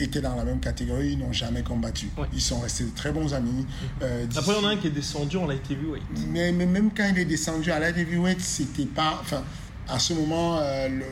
étaient 0.00 0.20
dans 0.20 0.34
la 0.34 0.42
même 0.44 0.58
catégorie, 0.58 1.12
ils 1.12 1.18
n'ont 1.18 1.32
jamais 1.32 1.62
combattu. 1.62 2.08
Ouais. 2.18 2.26
Ils 2.32 2.40
sont 2.40 2.58
restés 2.58 2.82
de 2.84 2.90
très 2.90 3.12
bons 3.12 3.32
amis. 3.32 3.64
Euh, 4.02 4.26
Après, 4.36 4.52
il 4.52 4.62
y 4.62 4.64
en 4.66 4.68
a 4.68 4.72
un 4.72 4.76
qui 4.76 4.88
est 4.88 4.90
descendu 4.90 5.36
en 5.36 5.46
light 5.46 5.62
heavyweight. 5.70 6.02
mais, 6.28 6.50
mais 6.50 6.66
même 6.66 6.90
quand 6.96 7.08
il 7.08 7.18
est 7.20 7.24
descendu 7.24 7.70
à 7.70 7.78
la 7.78 7.90
heavyweight, 7.90 8.40
c'était 8.40 8.86
pas. 8.86 9.18
Enfin, 9.22 9.44
à 9.88 9.98
ce 10.00 10.12
moment, 10.12 10.58
euh, 10.58 10.88
le, 10.88 11.04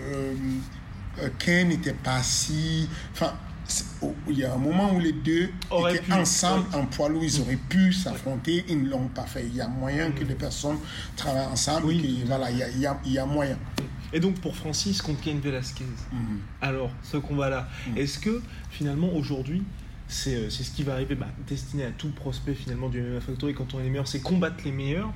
euh, 1.23 1.29
Ken 1.39 1.69
n'était 1.69 1.93
pas 1.93 2.21
si. 2.25 2.89
Enfin, 3.13 3.33
oh, 4.03 4.13
il 4.29 4.39
y 4.41 4.45
a 4.45 4.53
un 4.53 4.59
moment 4.59 4.93
où 4.93 4.99
les 4.99 5.13
deux 5.13 5.49
étaient 5.89 6.01
pu, 6.03 6.13
ensemble 6.15 6.67
ouais. 6.71 6.81
en 6.81 6.87
poids 6.87 7.09
lourd, 7.09 7.23
ils 7.23 7.41
auraient 7.43 7.55
pu 7.69 7.93
s'affronter, 7.93 8.65
ils 8.69 8.83
ne 8.83 8.89
l'ont 8.91 9.07
pas 9.07 9.25
fait. 9.27 9.45
Il 9.47 9.55
y 9.55 9.61
a 9.61 9.69
moyen 9.69 10.11
que 10.11 10.25
les 10.25 10.35
personnes 10.35 10.79
travaillent 11.15 11.47
ensemble, 11.47 11.87
Oui. 11.87 12.23
que, 12.23 12.27
voilà, 12.27 12.51
il 12.51 12.59
y 12.59 12.63
a, 12.65 12.69
il 12.71 12.81
y 12.81 12.87
a- 12.87 13.01
il 13.07 13.13
y 13.13 13.19
a 13.21 13.25
moyen. 13.25 13.57
Et 14.12 14.21
donc 14.21 14.40
pour 14.40 14.57
Francis 14.57 15.03
contre 15.03 15.21
Cain 15.23 15.37
Velasquez, 15.42 15.85
Mhm. 16.12 16.38
alors 16.61 16.90
ce 17.03 17.16
combat-là, 17.16 17.69
est-ce 17.97 18.19
que 18.19 18.40
finalement 18.71 19.12
aujourd'hui, 19.14 19.62
c'est 20.09 20.37
euh, 20.37 20.51
ce 20.51 20.62
qui 20.71 20.83
va 20.85 20.92
arriver, 20.95 21.14
bah, 21.16 21.27
destiné 21.49 21.85
à 21.85 21.90
tout 21.90 22.11
prospect 22.11 22.55
finalement 22.55 22.88
du 22.88 23.01
MMA 23.01 23.21
Factory 23.21 23.55
quand 23.55 23.75
on 23.75 23.81
est 23.81 23.85
les 23.85 23.90
meilleurs, 23.90 24.07
c'est 24.09 24.21
combattre 24.21 24.59
les 24.64 24.73
meilleurs. 24.73 25.12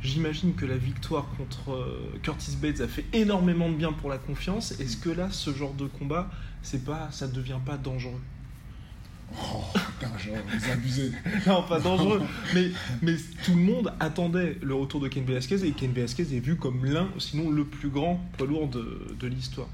J'imagine 0.00 0.54
que 0.54 0.66
la 0.66 0.76
victoire 0.76 1.28
contre 1.36 1.72
euh, 1.72 2.18
Curtis 2.22 2.56
Bates 2.60 2.80
a 2.80 2.88
fait 2.88 3.04
énormément 3.12 3.68
de 3.68 3.76
bien 3.76 3.92
pour 3.92 4.10
la 4.10 4.18
confiance. 4.18 4.72
Est-ce 4.80 4.96
que 4.96 5.10
là, 5.10 5.28
ce 5.30 5.52
genre 5.54 5.74
de 5.74 5.84
combat, 5.86 6.28
c'est 6.62 6.84
pas, 6.84 7.08
ça 7.12 7.28
devient 7.28 7.60
pas 7.64 7.76
dangereux? 7.76 8.20
Oh, 9.32 9.64
vous 10.02 10.70
abusez. 10.70 11.12
Non, 11.46 11.62
pas 11.62 11.80
dangereux, 11.80 12.22
mais, 12.54 12.70
mais 13.00 13.14
tout 13.44 13.54
le 13.54 13.62
monde 13.62 13.92
attendait 14.00 14.58
le 14.62 14.74
retour 14.74 15.00
de 15.00 15.08
Ken 15.08 15.24
Velasquez 15.24 15.64
et 15.66 15.72
Ken 15.72 15.92
Velasquez 15.92 16.22
est 16.22 16.40
vu 16.40 16.56
comme 16.56 16.84
l'un, 16.84 17.08
sinon 17.18 17.50
le 17.50 17.64
plus 17.64 17.88
grand 17.88 18.20
poids 18.36 18.46
lourd 18.46 18.68
de, 18.68 19.16
de 19.18 19.26
l'histoire. 19.26 19.68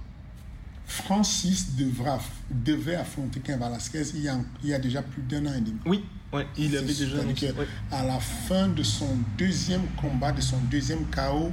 Francis 0.87 1.77
devra, 1.77 2.19
devait 2.51 2.95
affronter 2.95 3.41
Ken 3.41 3.59
Velasquez 3.59 4.05
il 4.15 4.23
y, 4.23 4.29
a, 4.29 4.39
il 4.63 4.71
y 4.71 4.75
a 4.75 4.79
déjà 4.79 5.03
plus 5.03 5.23
d'un 5.23 5.47
an 5.47 5.55
et 5.55 5.61
demi. 5.61 5.79
Oui, 5.85 6.05
ouais, 6.33 6.47
il 6.57 6.77
avait 6.77 6.87
déjà 6.87 7.19
ouais. 7.19 7.67
À 7.93 8.05
la 8.05 8.19
fin 8.21 8.69
de 8.69 8.83
son 8.83 9.19
deuxième 9.37 9.87
combat, 10.01 10.33
de 10.33 10.41
son 10.41 10.57
deuxième 10.71 11.05
KO, 11.07 11.53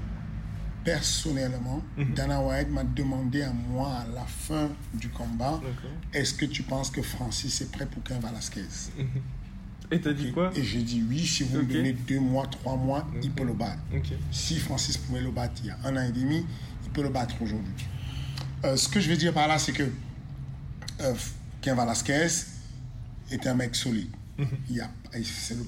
personnellement, 0.85 1.81
Mhm. 1.97 2.13
Dana 2.13 2.41
White 2.41 2.69
m'a 2.69 2.83
demandé 2.83 3.41
à 3.41 3.51
moi 3.51 3.89
à 3.91 4.07
la 4.13 4.25
fin 4.25 4.69
du 4.93 5.09
combat 5.09 5.59
est-ce 6.13 6.33
que 6.33 6.45
tu 6.45 6.63
penses 6.63 6.89
que 6.91 7.01
Francis 7.01 7.59
est 7.61 7.71
prêt 7.71 7.85
pour 7.87 8.01
Ken 8.03 8.19
Velasquez? 8.19 8.61
Et 9.91 9.99
t'as 9.99 10.13
dit 10.13 10.31
quoi? 10.31 10.51
Et 10.55 10.63
j'ai 10.63 10.81
dit 10.81 11.03
oui, 11.09 11.25
si 11.25 11.43
vous 11.43 11.57
me 11.57 11.63
donnez 11.63 11.93
deux 11.93 12.19
mois, 12.19 12.47
trois 12.47 12.75
mois, 12.77 13.07
il 13.21 13.31
peut 13.31 13.43
le 13.43 13.53
battre. 13.53 13.79
Si 14.31 14.57
Francis 14.59 14.95
pouvait 14.97 15.21
le 15.21 15.31
battre 15.31 15.55
il 15.63 15.67
y 15.67 15.69
a 15.71 15.77
un 15.83 15.97
an 15.97 16.01
et 16.07 16.11
demi, 16.11 16.45
il 16.85 16.89
peut 16.91 17.03
le 17.03 17.09
battre 17.09 17.35
aujourd'hui. 17.41 17.85
Euh, 18.63 18.75
ce 18.77 18.87
que 18.87 18.99
je 18.99 19.09
veux 19.09 19.17
dire 19.17 19.33
par 19.33 19.47
là, 19.47 19.59
c'est 19.59 19.73
que 19.73 19.83
euh, 21.01 21.13
Ken 21.61 21.75
Velasquez 21.75 22.27
est 23.31 23.45
un 23.47 23.53
mec 23.55 23.75
solide. 23.75 24.09
Et 24.39 25.23
c'est 25.23 25.55
le, 25.55 25.65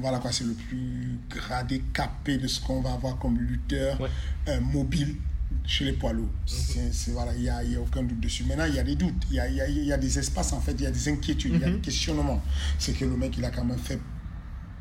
voilà 0.00 0.18
quoi, 0.18 0.32
c'est 0.32 0.44
le 0.44 0.54
plus 0.54 1.18
gradé, 1.30 1.82
capé 1.92 2.38
de 2.38 2.46
ce 2.46 2.60
qu'on 2.60 2.80
va 2.80 2.92
avoir 2.92 3.18
comme 3.18 3.38
lutteur 3.38 4.00
Ouais. 4.00 4.08
euh, 4.48 4.60
mobile 4.60 5.16
chez 5.64 5.84
les 5.84 5.92
poids 5.92 6.12
lourds. 6.12 6.28
C'est- 6.46 6.92
c'est- 6.92 7.10
voilà, 7.12 7.34
il 7.34 7.42
n'y 7.42 7.48
a, 7.48 7.62
y 7.64 7.76
a 7.76 7.80
aucun 7.80 8.02
doute 8.02 8.20
dessus. 8.20 8.44
Maintenant, 8.44 8.64
il 8.66 8.74
y 8.74 8.78
a 8.78 8.82
des 8.84 8.96
doutes, 8.96 9.22
il 9.30 9.36
y 9.36 9.40
a, 9.40 9.48
y 9.48 9.60
a- 9.60 9.68
y 9.68 9.92
a 9.92 9.96
des 9.98 10.18
espaces, 10.18 10.52
en 10.52 10.60
fait, 10.60 10.72
il 10.72 10.82
y 10.82 10.86
a 10.86 10.90
des 10.90 11.08
inquiétudes, 11.08 11.54
il 11.54 11.60
y 11.60 11.64
a 11.64 11.70
des 11.70 11.80
questionnements. 11.80 12.42
C'est 12.78 12.92
que 12.92 13.04
le 13.04 13.16
mec, 13.16 13.36
il 13.38 13.44
a 13.44 13.50
quand 13.50 13.64
même 13.64 13.78
fait 13.78 13.98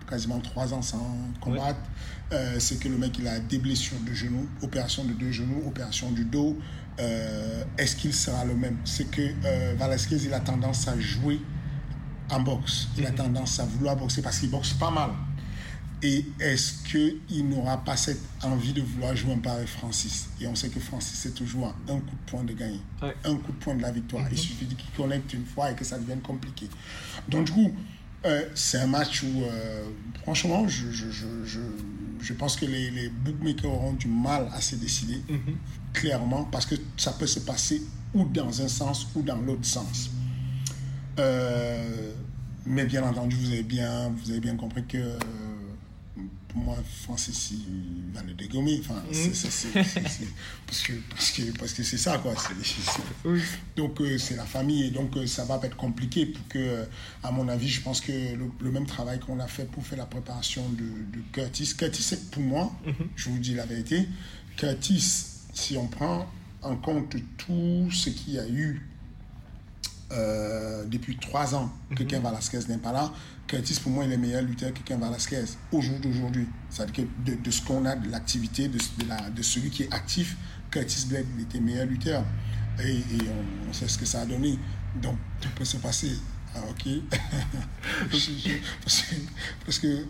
quasiment 0.10 0.39
trois 0.39 0.73
ans 0.73 0.82
sans 0.82 1.17
combattre. 1.41 1.80
Euh, 2.34 2.56
c'est 2.60 2.80
que 2.80 2.88
le 2.89 2.97
mec, 2.97 3.17
il 3.19 3.27
a 3.27 3.39
des 3.39 3.58
blessures 3.58 3.99
de 4.06 4.13
genoux, 4.13 4.47
opération 4.62 5.03
de 5.06 5.13
deux 5.13 5.32
genoux, 5.32 5.62
opération 5.65 6.12
du 6.12 6.25
dos. 6.25 6.58
Euh, 6.99 7.63
Est-ce 7.77 7.95
qu'il 7.95 8.13
sera 8.13 8.43
le 8.45 8.56
même? 8.56 8.77
C'est 8.86 9.10
que 9.12 9.21
euh, 9.45 9.75
Velasquez, 9.77 10.17
il 10.25 10.34
a 10.34 10.39
tendance 10.39 10.88
à 10.88 10.99
jouer 10.99 11.39
en 12.30 12.40
boxe. 12.42 12.88
Il 12.98 13.06
a 13.06 13.12
tendance 13.12 13.60
à 13.60 13.66
vouloir 13.66 13.96
boxer 13.96 14.22
parce 14.22 14.40
qu'il 14.40 14.50
boxe 14.50 14.74
pas 14.74 14.92
mal. 14.92 15.12
Et 16.04 16.24
est-ce 16.40 16.84
qu'il 16.90 17.50
n'aura 17.50 17.84
pas 17.84 17.98
cette 17.98 18.22
envie 18.44 18.72
de 18.72 18.82
vouloir 18.84 19.16
jouer 19.16 19.34
un 19.34 19.50
avec 19.50 19.68
Francis? 19.68 20.30
Et 20.40 20.46
on 20.46 20.54
sait 20.54 20.70
que 20.70 20.80
Francis, 20.80 21.18
c'est 21.18 21.34
toujours 21.34 21.74
un 21.90 21.96
coup 22.00 22.12
de 22.12 22.30
poing 22.32 22.44
de 22.44 22.54
gagner, 22.54 22.80
Ouais. 23.02 23.16
un 23.26 23.36
coup 23.38 23.52
de 23.52 23.58
poing 23.58 23.74
de 23.76 23.82
la 23.82 23.92
victoire. 23.92 24.26
Il 24.32 24.38
suffit 24.38 24.66
qu'il 24.68 24.78
connecte 24.96 25.34
une 25.34 25.46
fois 25.46 25.72
et 25.72 25.76
que 25.76 25.84
ça 25.84 25.98
devienne 25.98 26.22
compliqué. 26.22 26.70
Donc, 27.28 27.46
du 27.46 27.52
coup, 27.52 27.72
euh, 28.26 28.44
c'est 28.54 28.78
un 28.80 28.86
match 28.86 29.24
où, 29.24 29.42
euh, 29.42 29.88
franchement, 30.22 30.68
je, 30.68 30.92
je, 30.92 31.10
je, 31.10 31.60
je, 32.22 32.34
pense 32.34 32.56
que 32.58 32.66
les, 32.66 32.92
les 32.92 33.10
bookmakers 33.10 33.72
auront 33.72 33.94
du 33.94 34.08
mal 34.08 34.50
à 34.54 34.62
se 34.62 34.76
décider, 34.76 35.20
clairement, 35.94 36.44
parce 36.44 36.68
que 36.68 36.76
ça 36.96 37.13
peut 37.13 37.28
se 37.28 37.40
passer 37.40 37.82
ou 38.13 38.24
dans 38.26 38.62
un 38.62 38.68
sens 38.68 39.08
ou 39.16 39.24
dans 39.24 39.38
l'autre 39.38 39.66
sens. 39.66 40.12
Euh, 41.19 42.12
mais 42.65 42.86
bien 42.86 43.03
entendu, 43.03 43.36
vous 43.36 43.51
avez 43.51 43.63
bien, 43.63 44.10
vous 44.10 44.32
avez 44.32 44.39
bien 44.39 44.56
compris 44.56 44.84
que 44.86 44.97
euh, 44.97 45.17
pour 46.49 46.60
moi, 46.62 46.77
Francis, 47.03 47.51
il 47.51 48.12
va 48.13 48.23
le 48.23 48.34
dégommer. 48.34 48.80
Enfin, 48.84 49.01
c'est- 49.12 49.34
parce 50.65 50.82
que 50.82 50.93
parce 51.10 51.32
que 51.32 51.58
parce 51.58 51.73
que 51.73 51.84
c'est 51.84 51.97
ça 51.97 52.17
quoi. 52.17 52.34
Oui. 53.25 53.41
donc 53.75 54.01
euh, 54.01 54.17
c'est 54.17 54.36
la 54.36 54.45
famille 54.45 54.86
et 54.88 54.91
donc 54.91 55.15
euh, 55.17 55.25
ça 55.27 55.45
va 55.45 55.60
pas 55.60 55.67
être 55.67 55.77
compliqué 55.77 56.25
pour 56.25 56.45
que, 56.49 56.58
euh, 56.60 56.86
à 57.23 57.32
mon 57.32 57.47
avis, 57.47 57.69
je 57.69 57.82
pense 57.82 58.01
que 58.01 58.12
le, 58.12 58.45
le 58.60 58.71
même 58.71 58.86
travail 58.86 59.19
qu'on 59.19 59.39
a 59.39 59.47
fait 59.47 59.65
pour 59.65 59.86
faire 59.86 59.97
la 59.99 60.06
préparation 60.06 60.67
de, 60.69 60.84
de 61.17 61.23
Curtis. 61.32 61.73
Curtis, 61.77 62.15
pour 62.32 62.41
moi, 62.43 62.71
je 63.15 63.30
vous 63.30 63.39
dis 63.39 63.53
la 63.53 63.65
vérité, 63.65 64.08
Curtis, 64.58 65.25
si 65.53 65.77
on 65.77 65.88
prend 65.88 66.27
en 66.63 66.75
compte 66.75 67.15
tout 67.38 67.89
ce 67.91 68.10
qu'il 68.10 68.34
y 68.34 68.39
a 68.39 68.47
eu 68.49 68.82
euh, 70.12 70.86
depuis 70.86 71.17
trois 71.17 71.54
ans 71.56 71.72
que 71.96 72.04
Ken 72.04 72.22
Velasquez 72.22 72.60
n'est 72.70 72.78
pas 72.78 72.91
là, 72.91 73.12
Curtis, 73.48 73.80
pour 73.82 73.91
moi, 73.91 74.06
il 74.06 74.12
est 74.12 74.17
meilleur 74.17 74.41
lutteur 74.41 74.74
que 74.74 74.80
Ken 74.80 75.00
Velasquez 75.00 75.43
au 75.72 75.82
jour 75.82 76.00
d'aujourd'hui. 76.00 76.48
C'est-à-dire 76.70 77.06
que 77.06 77.32
de, 77.32 77.36
de 77.41 77.52
ce 77.52 77.62
qu'on 77.62 77.86
a, 77.86 77.96
de 77.96 78.10
l'activité, 78.10 78.67
de, 78.67 78.78
de, 78.78 79.08
la, 79.08 79.30
de 79.30 79.41
celui 79.41 79.70
qui 79.70 79.84
est 79.84 79.93
actif, 79.93 80.36
Curtis 80.72 81.06
Blake, 81.08 81.26
il 81.38 81.43
était 81.43 81.60
meilleur 81.60 81.86
lutteur. 81.86 82.24
Et, 82.84 82.98
et 82.98 83.04
on, 83.30 83.70
on 83.70 83.74
sait 83.74 83.88
ce 83.88 83.98
que 83.98 84.06
ça 84.06 84.22
a 84.22 84.26
donné. 84.26 84.60
Donc, 85.02 85.17
tout 85.41 85.50
peut 85.56 85.65
se 85.65 85.78
passer. 85.78 86.12
Ah, 86.56 86.60
ok. 86.70 86.88
parce 88.12 88.26
que, 88.28 89.13
parce 89.65 89.80
que 89.80 90.06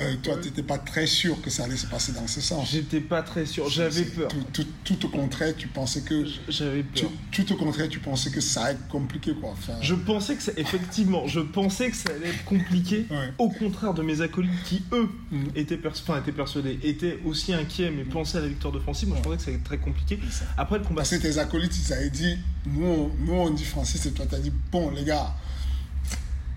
euh, 0.00 0.14
toi, 0.22 0.36
tu 0.40 0.48
n'étais 0.48 0.62
pas 0.62 0.78
très 0.78 1.06
sûr 1.06 1.40
que 1.42 1.50
ça 1.50 1.64
allait 1.64 1.76
se 1.76 1.86
passer 1.86 2.12
dans 2.12 2.26
ce 2.26 2.40
sens. 2.40 2.70
J'étais 2.70 3.00
pas 3.00 3.22
très 3.22 3.46
sûr, 3.46 3.68
j'avais 3.68 4.02
peur. 4.04 4.28
Tout, 4.28 4.64
tout- 4.84 4.96
tout 4.96 5.06
au 5.06 5.08
contraire, 5.08 5.54
tu 5.56 5.68
pensais 5.68 6.00
que. 6.02 6.24
J'avais 6.48 6.84
tu- 6.94 7.02
peur. 7.04 7.12
tout 7.32 7.52
au 7.52 7.56
contraire, 7.56 7.88
tu 7.88 7.98
pensais 7.98 8.30
que 8.30 8.40
ça 8.40 8.64
allait 8.64 8.74
être 8.74 8.88
compliqué, 8.88 9.32
quoi. 9.34 9.50
Enfin, 9.50 9.74
Je 9.80 9.94
pensais 9.94 10.34
que 10.36 10.42
ça, 10.42 10.52
effectivement, 10.56 11.26
je 11.26 11.40
pensais 11.40 11.90
que 11.90 11.96
ça 11.96 12.10
allait 12.10 12.28
être 12.28 12.44
compliqué. 12.44 13.06
Ouais. 13.10 13.32
Au 13.38 13.48
contraire 13.50 13.94
de 13.94 14.02
mes 14.02 14.20
acolytes 14.20 14.62
qui, 14.64 14.82
eux, 14.92 15.08
étaient, 15.56 15.76
pers- 15.76 15.92
enfin, 15.92 16.18
étaient 16.20 16.32
persuadés, 16.32 16.78
étaient 16.82 17.18
aussi 17.24 17.52
inquiets, 17.52 17.90
mais 17.90 18.04
pensaient 18.04 18.38
à 18.38 18.42
la 18.42 18.48
victoire 18.48 18.72
de 18.72 18.78
Francis. 18.78 19.08
Moi, 19.08 19.16
je 19.18 19.22
pensais 19.22 19.36
que 19.36 19.42
ça 19.42 19.48
allait 19.50 19.58
être 19.58 19.64
très 19.64 19.78
compliqué. 19.78 20.18
Après 20.56 20.78
le 20.78 20.84
combat, 20.84 21.02
Parce 21.02 21.10
que 21.10 21.16
tes 21.16 21.38
acolytes, 21.38 21.76
ils 21.86 21.92
avaient 21.92 22.10
dit, 22.10 22.36
nous, 22.66 23.10
nous, 23.20 23.32
on 23.32 23.50
dit 23.50 23.64
Francis, 23.64 24.04
et 24.06 24.12
toi, 24.12 24.26
tu 24.28 24.34
as 24.34 24.38
dit, 24.38 24.52
bon, 24.72 24.90
les 24.90 25.04
gars, 25.04 25.34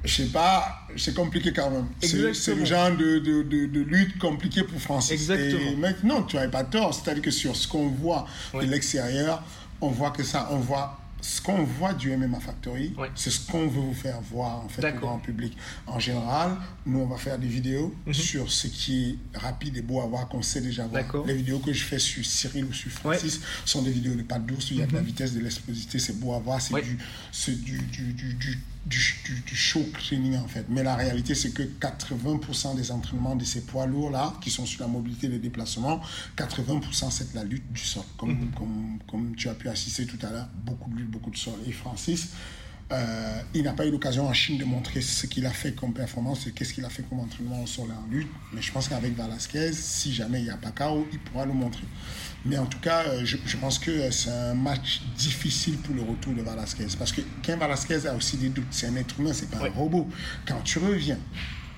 je 0.03 0.13
sais 0.23 0.29
pas, 0.29 0.87
c'est 0.97 1.13
compliqué 1.15 1.53
quand 1.53 1.69
même. 1.69 1.87
C'est 2.01 2.55
le 2.55 2.65
genre 2.65 2.91
de, 2.95 3.19
de, 3.19 3.43
de, 3.43 3.65
de 3.67 3.79
lutte 3.81 4.17
compliquée 4.19 4.63
pour 4.63 4.79
Francis. 4.81 5.11
Exactement. 5.11 5.71
Et 5.71 5.75
maintenant, 5.75 6.23
tu 6.23 6.35
n'avais 6.37 6.49
pas 6.51 6.63
tort. 6.63 6.93
C'est-à-dire 6.93 7.23
que 7.23 7.31
sur 7.31 7.55
ce 7.55 7.67
qu'on 7.67 7.87
voit 7.89 8.25
de 8.53 8.59
l'extérieur, 8.65 9.43
on 9.79 9.89
voit 9.89 10.11
que 10.11 10.23
ça, 10.23 10.47
on 10.51 10.57
voit 10.57 10.97
ce 11.23 11.39
qu'on 11.39 11.63
voit 11.63 11.93
du 11.93 12.09
MMA 12.17 12.39
Factory, 12.39 12.95
c'est 13.13 13.29
ce 13.29 13.45
qu'on 13.45 13.67
veut 13.67 13.79
vous 13.79 13.93
faire 13.93 14.19
voir 14.21 14.61
en 14.65 14.67
fait 14.69 14.83
au 14.91 14.99
grand 14.99 15.19
public. 15.19 15.55
En 15.85 15.99
général, 15.99 16.57
nous 16.87 16.97
on 16.99 17.05
va 17.05 17.17
faire 17.17 17.37
des 17.37 17.47
vidéos 17.47 17.93
Mhm. 18.07 18.13
sur 18.15 18.51
ce 18.51 18.65
qui 18.65 19.19
est 19.33 19.37
rapide 19.37 19.77
et 19.77 19.83
beau 19.83 20.01
à 20.01 20.07
voir 20.07 20.27
qu'on 20.27 20.41
sait 20.41 20.61
déjà 20.61 20.87
voir. 20.87 21.03
Les 21.27 21.35
vidéos 21.35 21.59
que 21.59 21.73
je 21.73 21.83
fais 21.83 21.99
sur 21.99 22.25
Cyril 22.25 22.65
ou 22.65 22.73
sur 22.73 22.89
Francis 22.89 23.39
sont 23.65 23.83
des 23.83 23.91
vidéos 23.91 24.15
de 24.15 24.23
pas 24.23 24.39
où 24.39 24.55
il 24.71 24.77
y 24.77 24.81
a 24.81 24.87
de 24.87 24.95
la 24.95 25.01
vitesse, 25.01 25.33
de 25.35 25.41
l'explosivité, 25.41 25.99
c'est 25.99 26.19
beau 26.19 26.33
à 26.33 26.39
voir, 26.39 26.59
c'est 26.59 26.73
Mhm. 26.73 26.81
Du, 26.81 27.77
du, 27.77 28.13
du, 28.13 28.33
du, 28.33 28.59
du, 28.85 28.97
du, 29.25 29.39
du- 29.41 29.55
show 29.55 29.83
training 29.93 30.37
en 30.37 30.47
fait. 30.47 30.65
Mais 30.69 30.81
la 30.83 30.95
réalité, 30.95 31.35
c'est 31.35 31.51
que 31.51 31.61
80% 31.63 32.75
des 32.75 32.91
entraînements 32.91 33.35
de 33.35 33.45
ces 33.45 33.61
poids 33.61 33.85
lourds-là, 33.85 34.33
qui 34.41 34.49
sont 34.49 34.65
sur 34.65 34.81
la 34.81 34.87
mobilité 34.87 35.27
et 35.27 35.29
les 35.29 35.39
déplacements, 35.39 36.01
80% 36.37 37.11
c'est 37.11 37.31
de 37.31 37.35
la 37.35 37.43
lutte 37.43 37.71
du 37.71 37.79
sol. 37.81 38.03
Comme, 38.17 38.31
Mhm. 38.31 38.51
comme, 38.57 38.99
comme 39.09 39.35
tu 39.35 39.49
as 39.49 39.53
pu 39.53 39.69
assister 39.69 40.05
tout 40.05 40.17
à 40.25 40.31
l'heure, 40.31 40.49
beaucoup 40.65 40.89
de 40.89 40.95
lutte, 40.97 41.11
beaucoup 41.11 41.29
de 41.31 41.37
sol. 41.37 41.53
Et 41.67 41.71
Francis, 41.71 42.29
euh, 42.91 43.41
il 43.53 43.63
n'a 43.63 43.73
pas 43.73 43.85
eu 43.85 43.91
l'occasion 43.91 44.27
en 44.27 44.33
Chine 44.33 44.57
de 44.57 44.65
montrer 44.65 45.01
ce 45.01 45.25
qu'il 45.25 45.45
a 45.45 45.51
fait 45.51 45.73
comme 45.73 45.93
performance 45.93 46.47
et 46.47 46.51
qu'est-ce 46.51 46.73
qu'il 46.73 46.83
a 46.83 46.89
fait 46.89 47.03
comme 47.03 47.19
entraînement 47.19 47.63
au 47.63 47.67
sol 47.67 47.87
et 47.89 47.93
en 47.93 48.11
lutte. 48.11 48.29
Mais 48.53 48.61
je 48.61 48.71
pense 48.71 48.89
qu'avec 48.89 49.15
Velasquez, 49.15 49.71
si 49.73 50.13
jamais 50.13 50.39
il 50.39 50.45
n'y 50.45 50.49
a 50.49 50.57
pas 50.57 50.71
KO, 50.71 51.07
il 51.11 51.19
pourra 51.19 51.45
le 51.45 51.53
montrer. 51.53 51.85
Mais 52.45 52.57
en 52.57 52.65
tout 52.65 52.79
cas, 52.79 53.03
euh, 53.07 53.21
je, 53.23 53.37
je 53.45 53.57
pense 53.57 53.79
que 53.79 53.91
euh, 53.91 54.11
c'est 54.11 54.31
un 54.31 54.55
match 54.55 55.01
difficile 55.17 55.77
pour 55.77 55.95
le 55.95 56.01
retour 56.01 56.33
de 56.33 56.41
Velasquez. 56.41 56.87
Parce 56.97 57.11
que 57.11 57.21
Ken 57.41 57.57
Velasquez 57.59 58.07
a 58.07 58.15
aussi 58.15 58.37
des 58.37 58.49
doutes. 58.49 58.65
C'est 58.71 58.87
un 58.87 58.95
être 58.95 59.19
humain, 59.19 59.31
c'est 59.33 59.49
pas 59.49 59.65
un 59.65 59.69
robot. 59.69 60.07
Quand 60.45 60.61
tu 60.63 60.79
reviens 60.79 61.19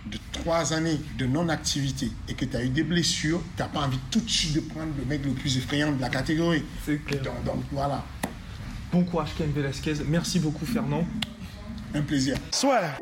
de 0.06 0.18
trois 0.32 0.74
années 0.74 1.00
de 1.18 1.26
non-activité 1.26 2.12
et 2.28 2.34
que 2.34 2.46
tu 2.46 2.58
as 2.58 2.64
eu 2.64 2.70
des 2.70 2.84
blessures, 2.84 3.42
tu 3.56 3.62
n'as 3.62 3.70
pas 3.70 3.82
envie 3.82 4.00
tout 4.12 4.20
de 4.20 4.30
suite 4.30 4.54
de 4.54 4.60
prendre 4.62 4.92
le 4.98 5.06
mec 5.06 5.24
le 5.24 5.32
plus 5.32 5.58
effrayant 5.58 5.92
de 5.92 6.02
la 6.02 6.10
catégorie. 6.10 6.64
C'est 6.86 6.98
clair. 7.06 7.22
Donc, 7.24 7.44
donc, 7.46 7.64
voilà, 7.72 8.04
Bon 8.94 9.04
courage, 9.04 9.36
Ken 9.36 9.52
Velasquez. 9.52 10.04
Merci 10.08 10.38
beaucoup, 10.38 10.68
Fernand. 10.68 11.04
un 11.96 12.04
plaisir. 12.04 12.38
Soit. 12.52 12.96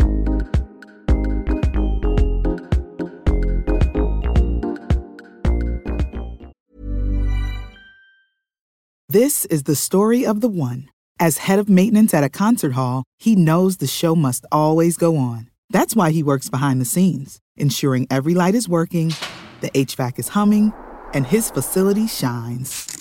This 9.09 9.43
is 9.47 9.63
the 9.63 9.75
story 9.75 10.25
of 10.25 10.39
the 10.39 10.47
one. 10.47 10.87
As 11.19 11.39
head 11.39 11.59
of 11.59 11.67
maintenance 11.67 12.13
at 12.13 12.23
a 12.23 12.29
concert 12.29 12.71
hall, 12.71 13.03
he 13.19 13.35
knows 13.35 13.77
the 13.77 13.85
show 13.85 14.15
must 14.15 14.45
always 14.49 14.95
go 14.95 15.17
on. 15.17 15.49
That's 15.69 15.93
why 15.93 16.11
he 16.11 16.23
works 16.23 16.49
behind 16.49 16.79
the 16.79 16.85
scenes, 16.85 17.39
ensuring 17.57 18.07
every 18.09 18.33
light 18.33 18.55
is 18.55 18.69
working, 18.69 19.13
the 19.59 19.69
HVAC 19.71 20.19
is 20.19 20.29
humming, 20.29 20.71
and 21.13 21.27
his 21.27 21.51
facility 21.51 22.07
shines. 22.07 23.00